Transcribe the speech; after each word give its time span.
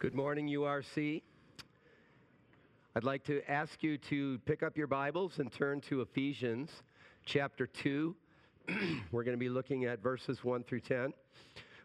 Good 0.00 0.14
morning, 0.14 0.48
URC. 0.48 1.20
I'd 2.96 3.04
like 3.04 3.22
to 3.24 3.42
ask 3.50 3.82
you 3.82 3.98
to 3.98 4.38
pick 4.46 4.62
up 4.62 4.78
your 4.78 4.86
Bibles 4.86 5.40
and 5.40 5.52
turn 5.52 5.82
to 5.82 6.00
Ephesians 6.00 6.70
chapter 7.26 7.66
2. 7.66 8.16
We're 9.12 9.24
going 9.24 9.36
to 9.36 9.38
be 9.38 9.50
looking 9.50 9.84
at 9.84 10.02
verses 10.02 10.42
1 10.42 10.64
through 10.64 10.80
10. 10.80 11.12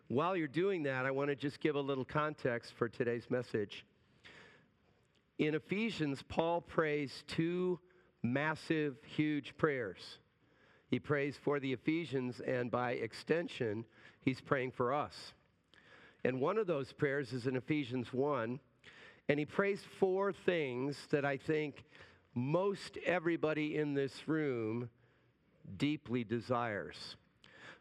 While 0.07 0.37
you're 0.37 0.47
doing 0.47 0.83
that, 0.83 1.05
I 1.05 1.11
want 1.11 1.29
to 1.29 1.35
just 1.35 1.59
give 1.59 1.75
a 1.75 1.81
little 1.81 2.05
context 2.05 2.71
for 2.77 2.87
today's 2.87 3.29
message. 3.29 3.85
In 5.37 5.53
Ephesians, 5.53 6.23
Paul 6.29 6.61
prays 6.61 7.25
two 7.27 7.81
massive, 8.23 8.95
huge 9.03 9.57
prayers. 9.57 10.19
He 10.87 10.99
prays 10.99 11.37
for 11.43 11.59
the 11.59 11.73
Ephesians, 11.73 12.39
and 12.39 12.71
by 12.71 12.91
extension, 12.91 13.83
he's 14.21 14.39
praying 14.39 14.71
for 14.71 14.93
us. 14.93 15.33
And 16.25 16.41
one 16.41 16.57
of 16.57 16.65
those 16.65 16.91
prayers 16.91 17.33
is 17.33 17.45
in 17.45 17.55
Ephesians 17.55 18.11
1. 18.11 18.59
And 19.29 19.39
he 19.39 19.45
prays 19.45 19.79
four 19.99 20.33
things 20.33 20.97
that 21.11 21.23
I 21.23 21.37
think 21.37 21.83
most 22.33 22.97
everybody 23.05 23.77
in 23.77 23.93
this 23.93 24.27
room 24.27 24.89
deeply 25.77 26.23
desires. 26.23 27.15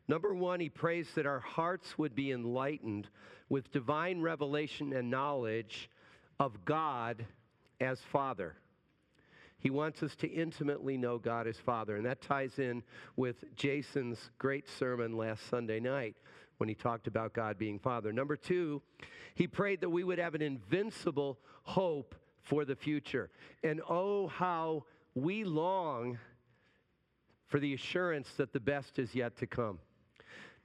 Number 0.08 0.34
one, 0.34 0.60
he 0.60 0.68
prays 0.68 1.08
that 1.14 1.24
our 1.24 1.40
hearts 1.40 1.96
would 1.96 2.14
be 2.14 2.32
enlightened 2.32 3.08
with 3.48 3.72
divine 3.72 4.20
revelation 4.20 4.92
and 4.92 5.10
knowledge 5.10 5.88
of 6.38 6.66
God 6.66 7.24
as 7.80 7.98
Father. 8.12 8.56
He 9.58 9.70
wants 9.70 10.02
us 10.02 10.14
to 10.16 10.28
intimately 10.28 10.98
know 10.98 11.16
God 11.16 11.46
as 11.46 11.56
Father. 11.56 11.96
And 11.96 12.04
that 12.04 12.20
ties 12.20 12.58
in 12.58 12.82
with 13.16 13.56
Jason's 13.56 14.18
great 14.36 14.68
sermon 14.68 15.16
last 15.16 15.48
Sunday 15.48 15.80
night 15.80 16.16
when 16.58 16.68
he 16.68 16.74
talked 16.74 17.06
about 17.06 17.32
God 17.32 17.58
being 17.58 17.78
Father. 17.78 18.12
Number 18.12 18.36
two, 18.36 18.82
he 19.34 19.46
prayed 19.46 19.80
that 19.80 19.90
we 19.90 20.04
would 20.04 20.18
have 20.18 20.34
an 20.34 20.42
invincible 20.42 21.38
hope 21.62 22.14
for 22.42 22.64
the 22.64 22.76
future. 22.76 23.30
And 23.62 23.80
oh, 23.88 24.28
how 24.28 24.84
we 25.14 25.44
long 25.44 26.18
for 27.46 27.58
the 27.58 27.74
assurance 27.74 28.28
that 28.36 28.52
the 28.52 28.60
best 28.60 28.98
is 28.98 29.14
yet 29.14 29.36
to 29.38 29.46
come. 29.46 29.78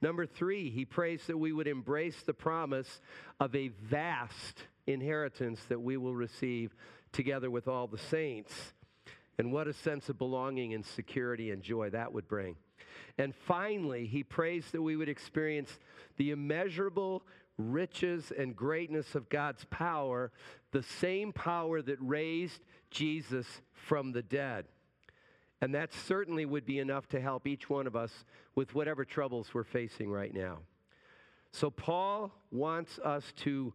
Number 0.02 0.24
three, 0.26 0.70
he 0.70 0.84
prays 0.84 1.26
that 1.26 1.36
we 1.36 1.52
would 1.52 1.68
embrace 1.68 2.22
the 2.22 2.32
promise 2.32 3.00
of 3.38 3.54
a 3.54 3.68
vast 3.68 4.64
inheritance 4.86 5.60
that 5.68 5.80
we 5.80 5.96
will 5.96 6.14
receive 6.14 6.74
together 7.12 7.50
with 7.50 7.68
all 7.68 7.86
the 7.86 7.98
saints. 7.98 8.52
And 9.38 9.52
what 9.52 9.68
a 9.68 9.72
sense 9.72 10.08
of 10.08 10.18
belonging 10.18 10.74
and 10.74 10.84
security 10.84 11.50
and 11.50 11.62
joy 11.62 11.90
that 11.90 12.12
would 12.12 12.28
bring. 12.28 12.56
And 13.18 13.34
finally, 13.34 14.06
he 14.06 14.22
prays 14.22 14.70
that 14.72 14.82
we 14.82 14.96
would 14.96 15.08
experience 15.08 15.78
the 16.16 16.30
immeasurable 16.30 17.22
riches 17.58 18.32
and 18.36 18.56
greatness 18.56 19.14
of 19.14 19.28
God's 19.28 19.64
power, 19.70 20.30
the 20.72 20.82
same 20.82 21.32
power 21.32 21.82
that 21.82 21.98
raised 22.00 22.62
Jesus 22.90 23.46
from 23.72 24.12
the 24.12 24.22
dead. 24.22 24.66
And 25.60 25.74
that 25.74 25.92
certainly 25.92 26.46
would 26.46 26.64
be 26.64 26.78
enough 26.78 27.08
to 27.08 27.20
help 27.20 27.46
each 27.46 27.68
one 27.68 27.86
of 27.86 27.94
us 27.94 28.24
with 28.54 28.74
whatever 28.74 29.04
troubles 29.04 29.52
we're 29.52 29.64
facing 29.64 30.10
right 30.10 30.32
now. 30.32 30.60
So, 31.52 31.70
Paul 31.70 32.32
wants 32.50 32.98
us 33.00 33.24
to 33.38 33.74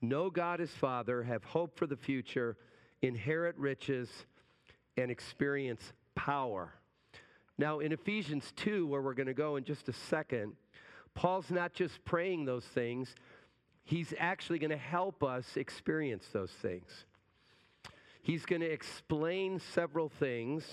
know 0.00 0.30
God 0.30 0.60
as 0.60 0.70
Father, 0.70 1.22
have 1.22 1.44
hope 1.44 1.78
for 1.78 1.86
the 1.86 1.96
future, 1.96 2.56
inherit 3.02 3.56
riches, 3.56 4.10
and 4.96 5.10
experience 5.10 5.92
power. 6.14 6.74
Now, 7.58 7.80
in 7.80 7.90
Ephesians 7.90 8.52
2, 8.56 8.86
where 8.86 9.02
we're 9.02 9.14
going 9.14 9.26
to 9.26 9.34
go 9.34 9.56
in 9.56 9.64
just 9.64 9.88
a 9.88 9.92
second, 9.92 10.54
Paul's 11.14 11.50
not 11.50 11.74
just 11.74 12.04
praying 12.04 12.44
those 12.44 12.64
things, 12.64 13.16
he's 13.82 14.14
actually 14.16 14.60
going 14.60 14.70
to 14.70 14.76
help 14.76 15.24
us 15.24 15.56
experience 15.56 16.28
those 16.32 16.52
things. 16.52 17.04
He's 18.22 18.46
going 18.46 18.60
to 18.60 18.70
explain 18.70 19.58
several 19.58 20.08
things 20.08 20.64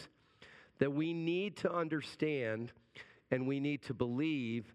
that 0.77 0.93
we 0.93 1.13
need 1.13 1.57
to 1.57 1.73
understand 1.73 2.71
and 3.31 3.47
we 3.47 3.59
need 3.59 3.81
to 3.83 3.93
believe 3.95 4.71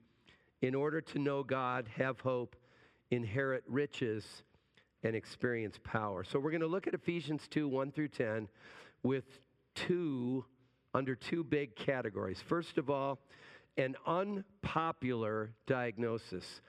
in 0.63 0.75
order 0.75 1.01
to 1.01 1.19
know 1.21 1.45
God, 1.45 1.87
have 1.97 2.19
hope, 2.21 2.57
inherit 3.11 3.63
riches, 3.69 4.43
and 5.05 5.15
experience 5.15 5.79
power. 5.85 6.25
So 6.25 6.39
we're 6.41 6.51
going 6.51 6.61
to 6.61 6.67
look 6.67 6.87
at 6.87 6.95
Ephesians 6.95 7.47
2 7.49 7.69
1 7.69 7.93
through 7.93 8.09
10 8.09 8.49
with 9.03 9.25
two 9.75 10.45
under 10.95 11.15
two 11.15 11.45
big 11.45 11.77
categories. 11.77 12.43
First 12.47 12.79
of 12.79 12.91
all, 12.91 13.21
an 13.77 13.97
unpopular 14.07 15.53
diagnosis. 15.67 16.61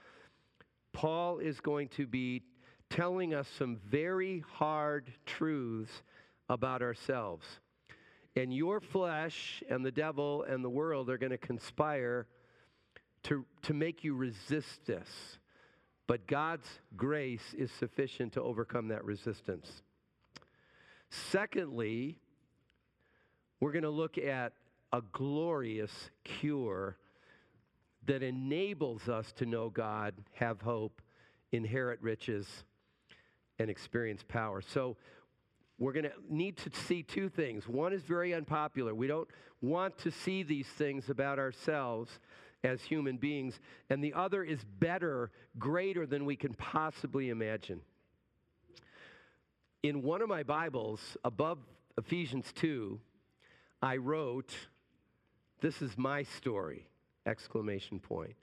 Paul 0.94 1.40
is 1.40 1.60
going 1.60 1.90
to 1.90 2.06
be 2.06 2.44
telling 2.90 3.34
us 3.34 3.48
some 3.58 3.78
very 3.86 4.44
hard 4.54 5.12
truths 5.26 6.04
about 6.50 6.82
ourselves. 6.82 7.46
And 8.36 8.54
your 8.54 8.80
flesh 8.80 9.64
and 9.70 9.86
the 9.86 9.92
devil 9.92 10.44
and 10.44 10.64
the 10.64 10.70
world 10.70 11.10
are 11.10 11.18
going 11.18 11.32
to 11.32 11.38
conspire 11.38 12.28
to, 13.24 13.46
to 13.64 13.74
make 13.74 14.04
you 14.04 14.16
resist 14.16 14.86
this. 14.86 15.08
But 16.08 16.28
God's 16.28 16.68
grace 16.96 17.54
is 17.58 17.72
sufficient 17.72 18.34
to 18.34 18.42
overcome 18.42 18.90
that 18.90 19.04
resistance. 19.06 19.82
Secondly, 21.10 22.18
we're 23.62 23.72
going 23.72 23.84
to 23.84 23.90
look 23.90 24.18
at 24.18 24.52
a 24.92 25.02
glorious 25.14 26.10
cure 26.26 26.98
that 28.06 28.24
enables 28.24 29.08
us 29.08 29.32
to 29.34 29.46
know 29.46 29.70
God, 29.70 30.16
have 30.34 30.60
hope, 30.60 31.02
inherit 31.52 32.02
riches, 32.02 32.48
and 33.60 33.70
experience 33.70 34.24
power. 34.28 34.62
So, 34.62 34.98
we're 35.78 35.94
going 35.94 36.06
to 36.06 36.12
need 36.30 36.58
to 36.58 36.70
see 36.88 37.02
two 37.02 37.28
things. 37.28 37.68
One 37.68 37.92
is 37.92 38.04
very 38.04 38.36
unpopular. 38.36 38.94
We 38.94 39.08
don't 39.08 39.28
want 39.62 39.98
to 40.00 40.12
see 40.12 40.44
these 40.44 40.68
things 40.68 41.10
about 41.10 41.40
ourselves 41.40 42.20
as 42.64 42.84
human 42.84 43.18
beings. 43.18 43.60
And 43.90 44.04
the 44.04 44.14
other 44.14 44.44
is 44.44 44.64
better, 44.80 45.32
greater 45.58 46.06
than 46.06 46.26
we 46.26 46.36
can 46.36 46.54
possibly 46.54 47.30
imagine. 47.30 47.82
In 49.82 50.04
one 50.04 50.22
of 50.22 50.30
my 50.30 50.44
Bibles, 50.44 51.18
above 51.24 51.58
Ephesians 51.98 52.54
2, 52.54 53.00
I 53.82 53.98
wrote, 53.98 54.54
This 55.62 55.82
is 55.82 55.98
my 55.98 56.24
story! 56.24 56.88
Exclamation 57.26 58.00
point. 58.00 58.36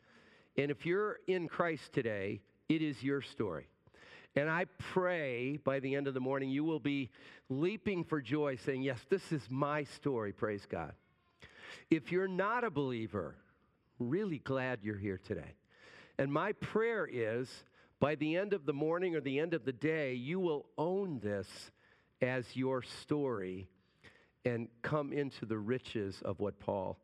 And 0.56 0.70
if 0.70 0.84
you're 0.84 1.18
in 1.26 1.48
Christ 1.48 1.92
today, 1.92 2.40
it 2.68 2.82
is 2.82 3.02
your 3.02 3.22
story. 3.22 3.68
And 4.36 4.48
I 4.48 4.66
pray 4.78 5.56
by 5.56 5.80
the 5.80 5.94
end 5.94 6.06
of 6.06 6.14
the 6.14 6.20
morning 6.20 6.50
you 6.50 6.64
will 6.64 6.80
be 6.80 7.10
leaping 7.48 8.04
for 8.04 8.20
joy, 8.20 8.56
saying, 8.56 8.82
Yes, 8.82 9.00
this 9.08 9.32
is 9.32 9.42
my 9.48 9.84
story, 9.84 10.32
praise 10.32 10.66
God. 10.68 10.92
If 11.90 12.12
you're 12.12 12.28
not 12.28 12.64
a 12.64 12.70
believer, 12.70 13.36
really 13.98 14.38
glad 14.38 14.80
you're 14.82 14.98
here 14.98 15.20
today. 15.24 15.54
And 16.18 16.32
my 16.32 16.52
prayer 16.52 17.08
is 17.10 17.48
by 18.00 18.14
the 18.16 18.36
end 18.36 18.52
of 18.52 18.66
the 18.66 18.72
morning 18.72 19.16
or 19.16 19.20
the 19.20 19.38
end 19.38 19.54
of 19.54 19.64
the 19.64 19.72
day, 19.72 20.14
you 20.14 20.40
will 20.40 20.66
own 20.76 21.20
this 21.20 21.48
as 22.20 22.56
your 22.56 22.82
story 22.82 23.68
and 24.48 24.68
come 24.82 25.12
into 25.12 25.44
the 25.46 25.58
riches 25.58 26.20
of 26.24 26.40
what 26.40 26.58
Paul 26.58 26.98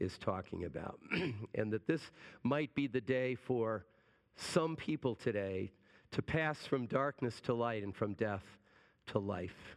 is 0.00 0.18
talking 0.18 0.64
about. 0.64 0.98
and 1.54 1.72
that 1.72 1.86
this 1.86 2.02
might 2.42 2.74
be 2.74 2.86
the 2.86 3.00
day 3.00 3.34
for 3.34 3.86
some 4.36 4.76
people 4.76 5.14
today 5.14 5.72
to 6.12 6.22
pass 6.22 6.66
from 6.66 6.86
darkness 6.86 7.40
to 7.42 7.54
light 7.54 7.82
and 7.82 7.94
from 7.94 8.14
death 8.14 8.44
to 9.06 9.18
life. 9.18 9.76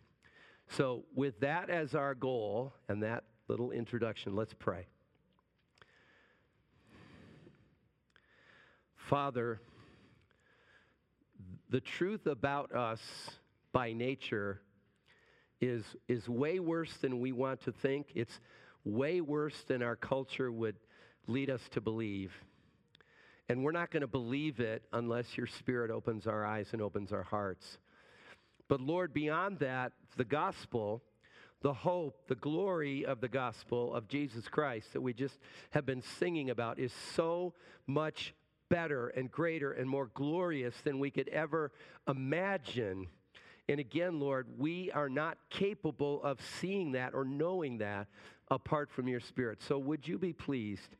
So, 0.69 1.03
with 1.15 1.39
that 1.41 1.69
as 1.69 1.95
our 1.95 2.15
goal 2.15 2.73
and 2.87 3.03
that 3.03 3.25
little 3.47 3.71
introduction, 3.71 4.35
let's 4.35 4.53
pray. 4.53 4.87
Father, 8.95 9.59
the 11.69 11.81
truth 11.81 12.27
about 12.27 12.73
us 12.73 13.01
by 13.73 13.91
nature 13.91 14.61
is, 15.61 15.85
is 16.07 16.27
way 16.27 16.59
worse 16.59 16.93
than 16.97 17.19
we 17.19 17.31
want 17.31 17.61
to 17.61 17.71
think. 17.71 18.07
It's 18.15 18.39
way 18.83 19.21
worse 19.21 19.63
than 19.67 19.81
our 19.81 19.95
culture 19.95 20.51
would 20.51 20.75
lead 21.27 21.49
us 21.49 21.61
to 21.71 21.81
believe. 21.81 22.33
And 23.47 23.63
we're 23.63 23.71
not 23.71 23.91
going 23.91 24.01
to 24.01 24.07
believe 24.07 24.59
it 24.59 24.83
unless 24.91 25.37
your 25.37 25.47
Spirit 25.47 25.91
opens 25.91 26.25
our 26.25 26.45
eyes 26.45 26.69
and 26.71 26.81
opens 26.81 27.11
our 27.11 27.23
hearts. 27.23 27.77
But 28.67 28.81
Lord, 28.81 29.13
beyond 29.13 29.59
that, 29.59 29.91
the 30.15 30.23
gospel, 30.23 31.03
the 31.61 31.73
hope, 31.73 32.27
the 32.27 32.35
glory 32.35 33.05
of 33.05 33.21
the 33.21 33.27
gospel 33.27 33.93
of 33.93 34.07
Jesus 34.07 34.47
Christ 34.47 34.93
that 34.93 35.01
we 35.01 35.13
just 35.13 35.37
have 35.71 35.85
been 35.85 36.01
singing 36.01 36.49
about 36.49 36.79
is 36.79 36.93
so 37.15 37.53
much 37.85 38.33
better 38.69 39.09
and 39.09 39.29
greater 39.29 39.73
and 39.73 39.89
more 39.89 40.09
glorious 40.13 40.73
than 40.83 40.99
we 40.99 41.11
could 41.11 41.27
ever 41.27 41.71
imagine. 42.07 43.07
And 43.69 43.79
again, 43.79 44.19
Lord, 44.19 44.47
we 44.57 44.91
are 44.91 45.09
not 45.09 45.37
capable 45.49 46.21
of 46.23 46.39
seeing 46.59 46.91
that 46.93 47.13
or 47.13 47.23
knowing 47.23 47.77
that 47.77 48.07
apart 48.49 48.89
from 48.91 49.07
your 49.07 49.19
Spirit. 49.19 49.61
So 49.61 49.77
would 49.77 50.07
you 50.07 50.17
be 50.17 50.33
pleased 50.33 50.95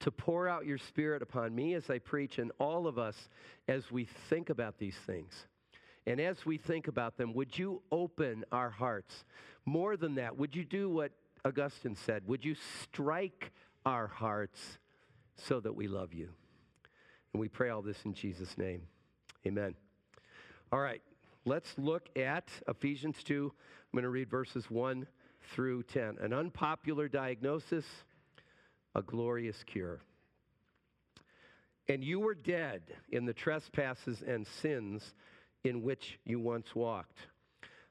to 0.00 0.10
pour 0.10 0.48
out 0.48 0.66
your 0.66 0.78
Spirit 0.78 1.22
upon 1.22 1.54
me 1.54 1.74
as 1.74 1.90
I 1.90 1.98
preach 1.98 2.38
and 2.38 2.52
all 2.58 2.86
of 2.86 2.98
us 2.98 3.28
as 3.66 3.90
we 3.90 4.04
think 4.28 4.50
about 4.50 4.78
these 4.78 4.96
things? 5.06 5.46
And 6.06 6.20
as 6.20 6.46
we 6.46 6.56
think 6.56 6.86
about 6.86 7.16
them, 7.16 7.34
would 7.34 7.58
you 7.58 7.82
open 7.90 8.44
our 8.52 8.70
hearts? 8.70 9.24
More 9.64 9.96
than 9.96 10.14
that, 10.14 10.36
would 10.36 10.54
you 10.54 10.64
do 10.64 10.88
what 10.88 11.10
Augustine 11.44 11.96
said? 11.96 12.22
Would 12.26 12.44
you 12.44 12.54
strike 12.82 13.50
our 13.84 14.06
hearts 14.06 14.78
so 15.34 15.58
that 15.60 15.74
we 15.74 15.88
love 15.88 16.14
you? 16.14 16.28
And 17.32 17.40
we 17.40 17.48
pray 17.48 17.70
all 17.70 17.82
this 17.82 17.98
in 18.04 18.14
Jesus' 18.14 18.56
name. 18.56 18.82
Amen. 19.44 19.74
All 20.70 20.78
right, 20.78 21.02
let's 21.46 21.72
look 21.78 22.08
at 22.16 22.50
Ephesians 22.66 23.22
2. 23.22 23.52
I'm 23.54 23.96
going 23.96 24.02
to 24.02 24.10
read 24.10 24.28
verses 24.28 24.68
1 24.68 25.06
through 25.54 25.84
10. 25.84 26.18
An 26.20 26.32
unpopular 26.32 27.08
diagnosis, 27.08 27.84
a 28.94 29.02
glorious 29.02 29.62
cure. 29.64 30.00
And 31.88 32.02
you 32.02 32.18
were 32.18 32.34
dead 32.34 32.82
in 33.10 33.26
the 33.26 33.32
trespasses 33.32 34.22
and 34.26 34.44
sins 34.60 35.14
in 35.62 35.82
which 35.82 36.18
you 36.24 36.40
once 36.40 36.74
walked, 36.74 37.18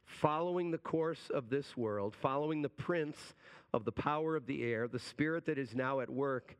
following 0.05 0.69
the 0.69 0.77
course 0.77 1.29
of 1.33 1.49
this 1.49 1.77
world, 1.77 2.13
following 2.21 2.61
the 2.61 2.69
prince 2.69 3.17
of 3.73 3.85
the 3.85 3.91
power 3.91 4.35
of 4.35 4.47
the 4.47 4.63
air, 4.63 4.89
the 4.89 4.99
spirit 4.99 5.45
that 5.45 5.57
is 5.57 5.73
now 5.73 6.01
at 6.01 6.09
work 6.09 6.57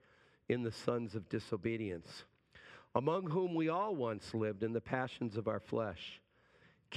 in 0.47 0.63
the 0.63 0.71
sons 0.71 1.13
of 1.13 1.27
disobedience, 1.27 2.24
among 2.95 3.30
whom 3.30 3.53
we 3.53 3.68
all 3.68 3.94
once 3.94 4.33
lived 4.33 4.63
in 4.63 4.71
the 4.71 4.81
passions 4.81 5.36
of 5.36 5.50
our 5.50 5.59
flesh, 5.59 6.21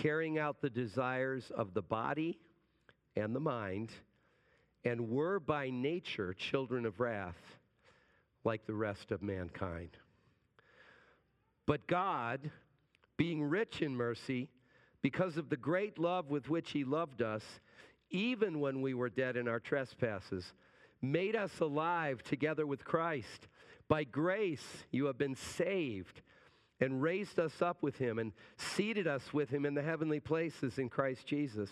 carrying 0.02 0.38
out 0.38 0.60
the 0.60 0.70
desires 0.70 1.50
of 1.56 1.74
the 1.74 1.82
body 1.82 2.38
and 3.16 3.34
the 3.34 3.40
mind, 3.40 3.90
and 4.84 5.10
were 5.10 5.40
by 5.40 5.70
nature 5.70 6.32
children 6.32 6.86
of 6.86 7.00
wrath 7.00 7.58
like 8.44 8.64
the 8.64 8.74
rest 8.74 9.10
of 9.10 9.22
mankind. 9.22 9.90
But 11.66 11.88
God, 11.88 12.50
being 13.16 13.42
rich 13.42 13.82
in 13.82 13.96
mercy, 13.96 14.48
because 15.02 15.36
of 15.36 15.48
the 15.48 15.56
great 15.56 15.98
love 15.98 16.30
with 16.30 16.48
which 16.48 16.70
He 16.70 16.84
loved 16.84 17.20
us, 17.20 17.42
even 18.10 18.60
when 18.60 18.80
we 18.80 18.94
were 18.94 19.10
dead 19.10 19.36
in 19.36 19.48
our 19.48 19.60
trespasses, 19.60 20.52
made 21.02 21.34
us 21.34 21.58
alive 21.60 22.22
together 22.22 22.66
with 22.66 22.84
Christ. 22.84 23.48
By 23.88 24.04
grace 24.04 24.84
you 24.92 25.06
have 25.06 25.18
been 25.18 25.34
saved, 25.34 26.22
and 26.80 27.02
raised 27.02 27.38
us 27.38 27.60
up 27.60 27.82
with 27.82 27.96
Him, 27.98 28.18
and 28.18 28.32
seated 28.56 29.06
us 29.06 29.32
with 29.32 29.50
Him 29.50 29.66
in 29.66 29.74
the 29.74 29.82
heavenly 29.82 30.20
places 30.20 30.78
in 30.78 30.88
Christ 30.88 31.26
Jesus, 31.26 31.70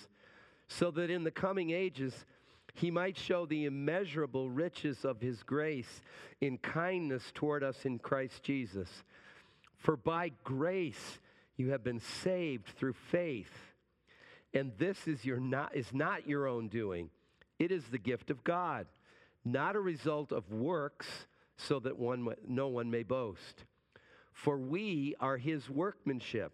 so 0.68 0.90
that 0.92 1.10
in 1.10 1.24
the 1.24 1.30
coming 1.30 1.70
ages 1.70 2.26
He 2.74 2.90
might 2.90 3.16
show 3.16 3.46
the 3.46 3.64
immeasurable 3.64 4.50
riches 4.50 5.04
of 5.04 5.20
His 5.20 5.42
grace 5.42 6.00
in 6.40 6.58
kindness 6.58 7.30
toward 7.34 7.62
us 7.62 7.84
in 7.84 7.98
Christ 7.98 8.42
Jesus. 8.42 8.88
For 9.78 9.96
by 9.96 10.32
grace 10.42 11.20
you 11.56 11.70
have 11.70 11.84
been 11.84 12.00
saved 12.00 12.66
through 12.76 12.94
faith. 12.94 13.52
And 14.52 14.72
this 14.78 15.06
is, 15.06 15.24
your 15.24 15.38
not, 15.38 15.76
is 15.76 15.92
not 15.92 16.26
your 16.26 16.46
own 16.46 16.68
doing, 16.68 17.10
it 17.58 17.70
is 17.70 17.84
the 17.84 17.98
gift 17.98 18.30
of 18.30 18.44
God, 18.44 18.86
not 19.44 19.76
a 19.76 19.80
result 19.80 20.32
of 20.32 20.50
works, 20.50 21.06
so 21.56 21.78
that 21.80 21.98
one, 21.98 22.28
no 22.46 22.68
one 22.68 22.90
may 22.90 23.02
boast. 23.02 23.64
For 24.36 24.58
we 24.58 25.14
are 25.18 25.38
his 25.38 25.70
workmanship, 25.70 26.52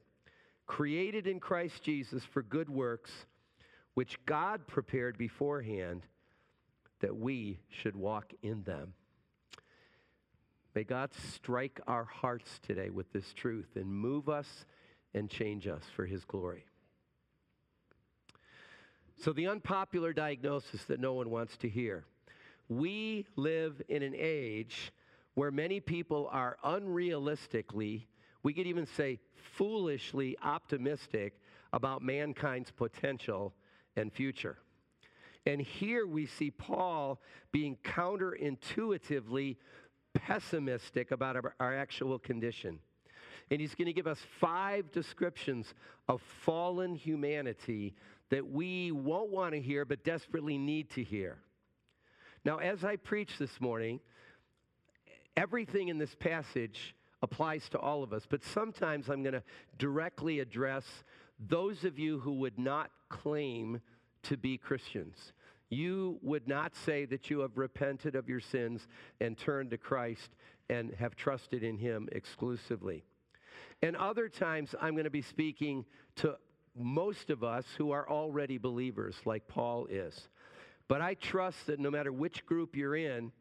created 0.67 1.27
in 1.27 1.41
Christ 1.41 1.83
Jesus 1.83 2.23
for 2.25 2.41
good 2.41 2.71
works, 2.71 3.11
which 3.95 4.25
God 4.25 4.69
prepared 4.69 5.19
beforehand 5.19 6.07
that 7.01 7.17
we 7.17 7.59
should 7.69 7.97
walk 7.97 8.33
in 8.41 8.63
them. 8.63 8.95
May 10.77 10.85
God 10.85 11.11
strike 11.35 11.81
our 11.89 12.05
hearts 12.05 12.61
today 12.65 12.89
with 12.89 13.13
this 13.13 13.35
truth 13.35 13.75
and 13.75 13.87
move 13.87 14.29
us 14.29 14.65
and 15.13 15.29
change 15.29 15.67
us 15.67 15.83
for 15.97 16.07
His 16.07 16.25
glory. 16.25 16.65
So, 19.17 19.33
the 19.33 19.49
unpopular 19.49 20.13
diagnosis 20.13 20.85
that 20.85 21.01
no 21.01 21.15
one 21.15 21.31
wants 21.31 21.57
to 21.59 21.69
hear 21.69 22.05
we 22.69 23.27
live 23.35 23.83
in 23.89 24.05
an 24.05 24.15
age 24.17 24.93
where 25.35 25.51
many 25.51 25.81
people 25.81 26.29
are 26.31 26.57
unrealistically, 26.65 28.05
we 28.43 28.53
could 28.53 28.67
even 28.67 28.87
say 28.87 29.19
foolishly 29.57 30.37
optimistic 30.43 31.39
about 31.73 32.03
mankind's 32.03 32.71
potential 32.71 33.55
and 33.97 34.13
future. 34.13 34.59
And 35.47 35.61
here 35.61 36.07
we 36.07 36.27
see 36.27 36.51
Paul 36.51 37.21
being 37.51 37.77
counterintuitively 37.85 39.57
pessimistic 40.15 41.11
about 41.11 41.37
our, 41.37 41.55
our 41.59 41.77
actual 41.77 42.19
condition. 42.19 42.79
And 43.51 43.61
he's 43.61 43.75
going 43.75 43.87
to 43.87 43.93
give 43.93 44.07
us 44.07 44.21
five 44.41 44.91
descriptions 44.93 45.75
of 46.09 46.23
fallen 46.23 46.95
humanity 46.95 47.95
that 48.31 48.47
we 48.47 48.93
won't 48.93 49.31
want 49.31 49.53
to 49.53 49.61
hear 49.61 49.85
but 49.85 50.05
desperately 50.05 50.59
need 50.59 50.91
to 50.91 51.03
hear. 51.03 51.39
Now, 52.45 52.59
as 52.59 52.85
I 52.85 52.97
preach 52.97 53.39
this 53.39 53.61
morning, 53.61 54.01
everything 55.37 55.89
in 55.89 55.99
this 55.99 56.15
passage 56.15 56.95
applies 57.23 57.69
to 57.71 57.79
all 57.79 58.03
of 58.03 58.13
us, 58.13 58.25
but 58.29 58.43
sometimes 58.43 59.09
I'm 59.09 59.23
going 59.23 59.35
to 59.35 59.43
directly 59.79 60.41
address 60.41 60.85
those 61.39 61.85
of 61.85 61.99
you 61.99 62.21
who 62.21 62.33
would 62.35 62.59
not 62.59 62.91
claim 63.09 63.81
to 64.25 64.37
be 64.37 64.59
Christians 64.59 65.33
you 65.73 66.19
would 66.21 66.47
not 66.47 66.77
say 66.77 67.07
that 67.07 67.31
you 67.31 67.41
have 67.41 67.57
repented 67.57 68.15
of 68.15 68.29
your 68.29 68.41
sins 68.41 68.87
and 69.21 69.39
turned 69.39 69.71
to 69.71 69.79
Christ 69.79 70.29
and 70.69 70.93
have 70.95 71.17
trusted 71.17 71.63
in 71.63 71.79
Him 71.79 72.11
exclusively. 72.13 73.05
And 73.81 73.97
other 73.97 74.29
times, 74.29 74.75
I'm 74.81 74.93
going 74.93 75.05
to 75.05 75.11
be 75.11 75.23
speaking 75.23 75.87
to 76.17 76.37
most 76.79 77.31
of 77.31 77.43
us 77.43 77.65
who 77.79 77.91
are 77.91 78.09
already 78.09 78.59
believers, 78.59 79.17
like 79.25 79.49
Paul 79.49 79.87
is. 79.87 80.29
But 80.89 81.01
I 81.01 81.15
trust 81.15 81.67
that 81.67 81.81
no 81.81 81.91
matter 81.91 82.13
which 82.13 82.45
group 82.45 82.77
you're 82.77 82.97
in, 82.97 83.33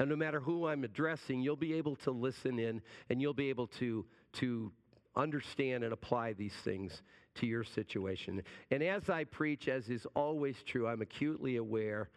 and 0.00 0.08
no 0.08 0.16
matter 0.16 0.40
who 0.40 0.66
I'm 0.66 0.82
addressing, 0.82 1.42
you'll 1.42 1.56
be 1.56 1.74
able 1.74 1.94
to 1.96 2.10
listen 2.10 2.58
in 2.58 2.80
and 3.10 3.20
you'll 3.20 3.34
be 3.34 3.50
able 3.50 3.66
to, 3.78 4.06
to 4.32 4.72
understand 5.14 5.84
and 5.84 5.92
apply 5.92 6.32
these 6.32 6.54
things 6.64 7.02
to 7.34 7.46
your 7.46 7.64
situation. 7.64 8.42
And 8.70 8.82
as 8.82 9.10
I 9.10 9.24
preach, 9.24 9.68
as 9.68 9.90
is 9.90 10.06
always 10.14 10.56
true, 10.66 10.88
I'm 10.88 11.02
acutely 11.02 11.56
aware 11.56 12.08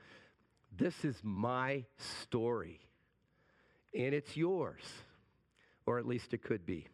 this 0.77 1.03
is 1.03 1.17
my 1.23 1.83
story. 1.97 2.79
And 3.93 4.15
it's 4.15 4.37
yours, 4.37 4.81
or 5.85 5.99
at 5.99 6.07
least 6.07 6.33
it 6.33 6.41
could 6.41 6.65
be. 6.65 6.87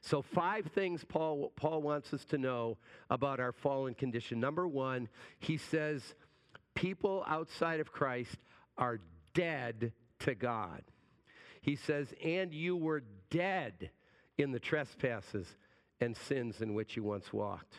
So, 0.00 0.22
five 0.22 0.66
things 0.74 1.04
Paul, 1.04 1.52
Paul 1.54 1.82
wants 1.82 2.12
us 2.12 2.24
to 2.26 2.36
know 2.36 2.78
about 3.10 3.38
our 3.38 3.52
fallen 3.52 3.94
condition. 3.94 4.40
Number 4.40 4.66
one, 4.66 5.08
he 5.38 5.56
says, 5.56 6.02
people 6.74 7.24
outside 7.28 7.78
of 7.78 7.92
Christ 7.92 8.36
are 8.76 8.98
dead 9.34 9.92
to 10.20 10.34
God. 10.34 10.82
He 11.60 11.76
says, 11.76 12.12
and 12.22 12.52
you 12.52 12.76
were 12.76 13.02
dead 13.30 13.90
in 14.38 14.52
the 14.52 14.60
trespasses 14.60 15.46
and 16.00 16.16
sins 16.16 16.60
in 16.60 16.74
which 16.74 16.96
you 16.96 17.02
once 17.02 17.32
walked. 17.32 17.74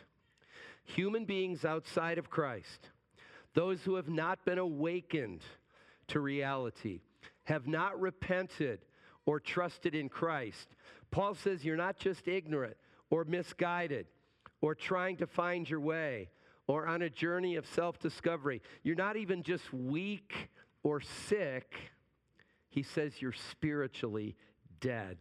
Human 0.84 1.26
beings 1.26 1.66
outside 1.66 2.18
of 2.18 2.30
Christ, 2.30 2.90
those 3.54 3.82
who 3.82 3.96
have 3.96 4.10
not 4.10 4.46
been 4.46 4.58
awakened 4.58 5.42
to 6.08 6.20
reality, 6.20 7.02
have 7.46 7.68
not 7.68 8.00
repented 8.00 8.80
or 9.26 9.40
trusted 9.40 9.96
in 9.96 10.10
Christ. 10.10 10.76
Paul 11.12 11.36
says 11.36 11.66
you're 11.66 11.76
not 11.76 11.98
just 11.98 12.28
ignorant 12.28 12.78
or 13.10 13.24
misguided 13.24 14.08
or 14.62 14.76
trying 14.76 15.18
to 15.18 15.28
find 15.28 15.70
your 15.70 15.80
way 15.80 16.30
or 16.68 16.88
on 16.88 17.02
a 17.02 17.10
journey 17.10 17.56
of 17.56 17.66
self 17.66 18.00
discovery. 18.00 18.62
You're 18.84 18.96
not 18.96 19.16
even 19.16 19.44
just 19.44 19.72
weak 19.74 20.50
or 20.86 21.02
sick. 21.02 21.74
He 22.70 22.84
says 22.84 23.14
you're 23.20 23.34
spiritually 23.34 24.36
dead. 24.80 25.18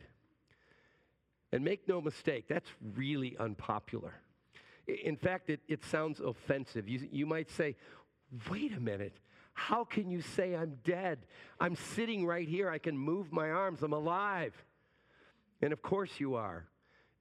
And 1.52 1.64
make 1.64 1.88
no 1.88 2.02
mistake, 2.02 2.44
that's 2.48 2.68
really 2.94 3.34
unpopular. 3.40 4.12
In 4.86 5.16
fact, 5.16 5.48
it, 5.48 5.60
it 5.66 5.82
sounds 5.84 6.20
offensive. 6.20 6.86
You, 6.86 7.08
you 7.10 7.24
might 7.24 7.50
say, 7.50 7.76
wait 8.50 8.76
a 8.76 8.80
minute, 8.80 9.16
how 9.54 9.84
can 9.84 10.10
you 10.10 10.20
say 10.20 10.54
I'm 10.54 10.76
dead? 10.84 11.20
I'm 11.58 11.76
sitting 11.76 12.26
right 12.26 12.46
here. 12.46 12.68
I 12.68 12.78
can 12.78 12.98
move 12.98 13.32
my 13.32 13.50
arms. 13.50 13.82
I'm 13.82 13.94
alive. 13.94 14.52
And 15.62 15.72
of 15.72 15.80
course 15.80 16.10
you 16.18 16.34
are. 16.34 16.66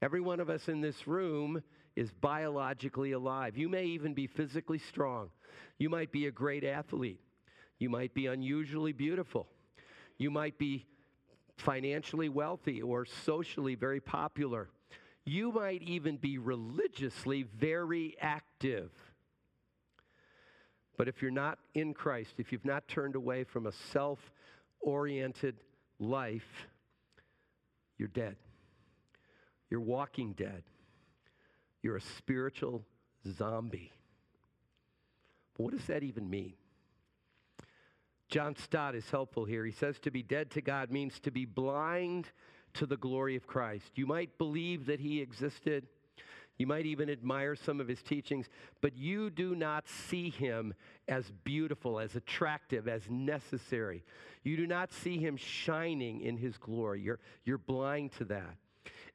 Every 0.02 0.20
one 0.20 0.42
of 0.42 0.50
us 0.50 0.68
in 0.68 0.82
this 0.82 1.08
room 1.08 1.64
is 1.96 2.12
biologically 2.12 3.14
alive. 3.14 3.58
You 3.58 3.70
may 3.70 3.86
even 3.86 4.14
be 4.14 4.28
physically 4.28 4.80
strong. 4.80 5.30
You 5.78 5.90
might 5.90 6.12
be 6.12 6.26
a 6.26 6.32
great 6.32 6.66
athlete. 6.66 7.22
You 7.84 7.90
might 7.90 8.14
be 8.14 8.28
unusually 8.28 8.94
beautiful. 8.94 9.46
You 10.18 10.32
might 10.32 10.58
be 10.58 10.86
financially 11.58 12.30
wealthy 12.30 12.82
or 12.82 13.06
socially 13.06 13.76
very 13.76 14.00
popular. 14.00 14.70
You 15.26 15.52
might 15.52 15.82
even 15.82 16.16
be 16.16 16.38
religiously 16.38 17.44
very 17.44 18.16
active. 18.22 18.90
But 20.96 21.10
if 21.10 21.22
you're 21.22 21.30
not 21.30 21.60
in 21.74 21.94
Christ, 21.94 22.36
if 22.38 22.54
you've 22.54 22.64
not 22.64 22.88
turned 22.88 23.16
away 23.16 23.44
from 23.44 23.68
a 23.68 23.74
self 23.92 24.32
oriented 24.80 25.58
life, 26.00 26.70
you're 27.98 28.08
dead. 28.08 28.38
You're 29.70 29.82
walking 29.82 30.32
dead. 30.38 30.64
you're 31.82 31.98
a 31.98 32.02
spiritual 32.18 32.86
zombie. 33.28 33.92
But 35.58 35.64
what 35.64 35.74
does 35.74 35.86
that 35.88 36.04
even 36.04 36.30
mean? 36.30 36.54
John 38.34 38.56
Stott 38.56 38.96
is 38.96 39.08
helpful 39.12 39.46
here. 39.46 39.64
He 39.64 39.72
says 39.72 40.00
to 40.00 40.10
be 40.10 40.24
dead 40.24 40.50
to 40.52 40.62
God 40.62 40.90
means 40.90 41.20
to 41.20 41.30
be 41.30 41.46
blind 41.46 42.32
to 42.74 42.88
the 42.88 42.98
glory 42.98 43.36
of 43.36 43.46
Christ. 43.46 43.92
You 43.94 44.08
might 44.08 44.40
believe 44.40 44.88
that 44.88 45.00
he 45.00 45.22
existed. 45.22 45.86
You 46.58 46.66
might 46.66 46.88
even 46.88 47.12
admire 47.12 47.56
some 47.56 47.80
of 47.80 47.88
his 47.88 48.02
teachings, 48.02 48.50
but 48.82 48.98
you 48.98 49.30
do 49.30 49.54
not 49.54 49.88
see 49.88 50.32
him 50.32 50.74
as 51.08 51.32
beautiful, 51.44 52.00
as 52.00 52.16
attractive, 52.16 52.88
as 52.88 53.04
necessary. 53.08 54.04
You 54.42 54.58
do 54.58 54.66
not 54.66 54.92
see 54.92 55.20
him 55.20 55.38
shining 55.38 56.22
in 56.22 56.36
his 56.36 56.58
glory. 56.58 57.02
You're, 57.02 57.20
you're 57.46 57.60
blind 57.60 58.14
to 58.14 58.26
that. 58.26 58.56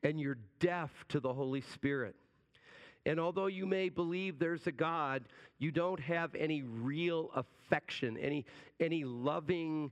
And 0.04 0.20
you're 0.20 0.38
deaf 0.60 0.92
to 1.08 1.18
the 1.18 1.34
Holy 1.34 1.62
Spirit. 1.62 2.14
And 3.04 3.18
although 3.18 3.46
you 3.46 3.66
may 3.66 3.88
believe 3.88 4.38
there's 4.38 4.68
a 4.68 4.72
God, 4.72 5.24
you 5.58 5.72
don't 5.72 5.98
have 5.98 6.36
any 6.36 6.62
real 6.62 7.30
affection, 7.30 7.57
any, 7.70 8.44
any 8.80 9.04
loving 9.04 9.90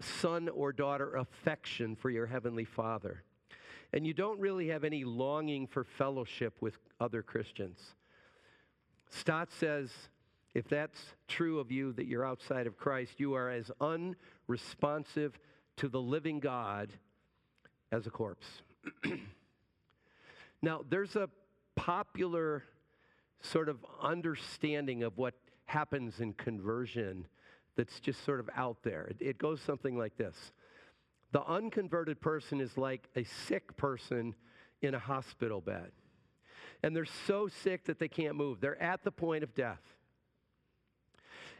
son 0.00 0.48
or 0.48 0.72
daughter 0.72 1.14
affection 1.16 1.96
for 1.96 2.10
your 2.10 2.26
Heavenly 2.26 2.64
Father. 2.64 3.22
And 3.92 4.06
you 4.06 4.12
don't 4.12 4.40
really 4.40 4.68
have 4.68 4.82
any 4.84 5.04
longing 5.04 5.66
for 5.66 5.84
fellowship 5.84 6.56
with 6.60 6.78
other 7.00 7.22
Christians. 7.22 7.78
Stott 9.08 9.52
says 9.52 9.90
if 10.54 10.68
that's 10.68 10.98
true 11.26 11.58
of 11.58 11.72
you, 11.72 11.92
that 11.94 12.06
you're 12.06 12.24
outside 12.24 12.66
of 12.66 12.76
Christ, 12.76 13.14
you 13.18 13.34
are 13.34 13.50
as 13.50 13.70
unresponsive 13.80 15.38
to 15.76 15.88
the 15.88 16.00
living 16.00 16.38
God 16.38 16.92
as 17.90 18.06
a 18.06 18.10
corpse. 18.10 18.46
now, 20.62 20.82
there's 20.88 21.16
a 21.16 21.28
popular 21.74 22.62
sort 23.40 23.68
of 23.68 23.84
understanding 24.00 25.02
of 25.02 25.18
what 25.18 25.34
happens 25.66 26.20
in 26.20 26.32
conversion 26.34 27.26
that's 27.76 28.00
just 28.00 28.24
sort 28.24 28.40
of 28.40 28.48
out 28.56 28.78
there. 28.82 29.08
It, 29.10 29.16
it, 29.20 29.38
goes 29.38 29.60
something 29.60 29.96
like 29.96 30.16
this 30.16 30.36
The 31.32 31.42
unconverted 31.44 32.20
person 32.20 32.60
is 32.60 32.76
like 32.76 33.08
a 33.16 33.24
sick 33.24 33.76
person 33.76 34.34
in 34.82 34.94
a 34.94 34.98
hospital 34.98 35.60
bed. 35.60 35.90
And 36.82 36.94
they're 36.94 37.06
so 37.26 37.48
sick 37.48 37.86
that 37.86 37.98
they 37.98 38.08
can't 38.08 38.36
move. 38.36 38.60
They're 38.60 38.80
at 38.82 39.04
the 39.04 39.10
point 39.10 39.42
of 39.42 39.54
death. 39.54 39.80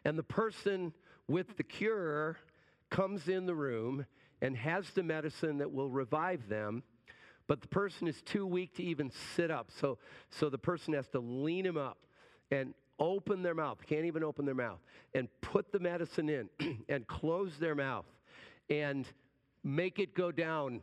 And 0.04 0.18
the 0.18 0.22
person 0.22 0.92
with 1.26 1.56
the 1.56 1.62
cure 1.62 2.36
comes 2.90 3.28
in 3.28 3.46
the 3.46 3.54
room 3.54 4.04
and 4.42 4.54
has 4.56 4.90
the 4.90 5.02
medicine 5.02 5.58
that 5.58 5.72
will 5.72 5.88
revive 5.88 6.48
them 6.48 6.82
but 7.46 7.60
the 7.60 7.68
person 7.68 8.08
is 8.08 8.20
too 8.22 8.46
weak 8.46 8.74
to 8.76 8.82
even 8.82 9.10
sit 9.34 9.50
up. 9.50 9.70
So, 9.78 9.98
so 10.30 10.48
the 10.48 10.58
person 10.58 10.94
has 10.94 11.08
to 11.08 11.20
lean 11.20 11.66
him 11.66 11.76
up 11.76 11.98
and 12.50 12.74
open 12.98 13.42
their 13.42 13.54
mouth, 13.54 13.78
can't 13.86 14.04
even 14.04 14.22
open 14.22 14.44
their 14.44 14.54
mouth, 14.54 14.78
and 15.14 15.28
put 15.40 15.72
the 15.72 15.78
medicine 15.78 16.28
in 16.28 16.48
and 16.88 17.06
close 17.06 17.58
their 17.58 17.74
mouth 17.74 18.06
and 18.70 19.06
make 19.62 19.98
it 19.98 20.14
go 20.14 20.30
down 20.30 20.80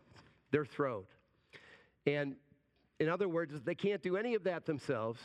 their 0.51 0.65
throat. 0.65 1.07
And 2.05 2.35
in 2.99 3.09
other 3.09 3.27
words, 3.27 3.53
they 3.63 3.75
can't 3.75 4.01
do 4.01 4.17
any 4.17 4.35
of 4.35 4.43
that 4.43 4.65
themselves. 4.65 5.19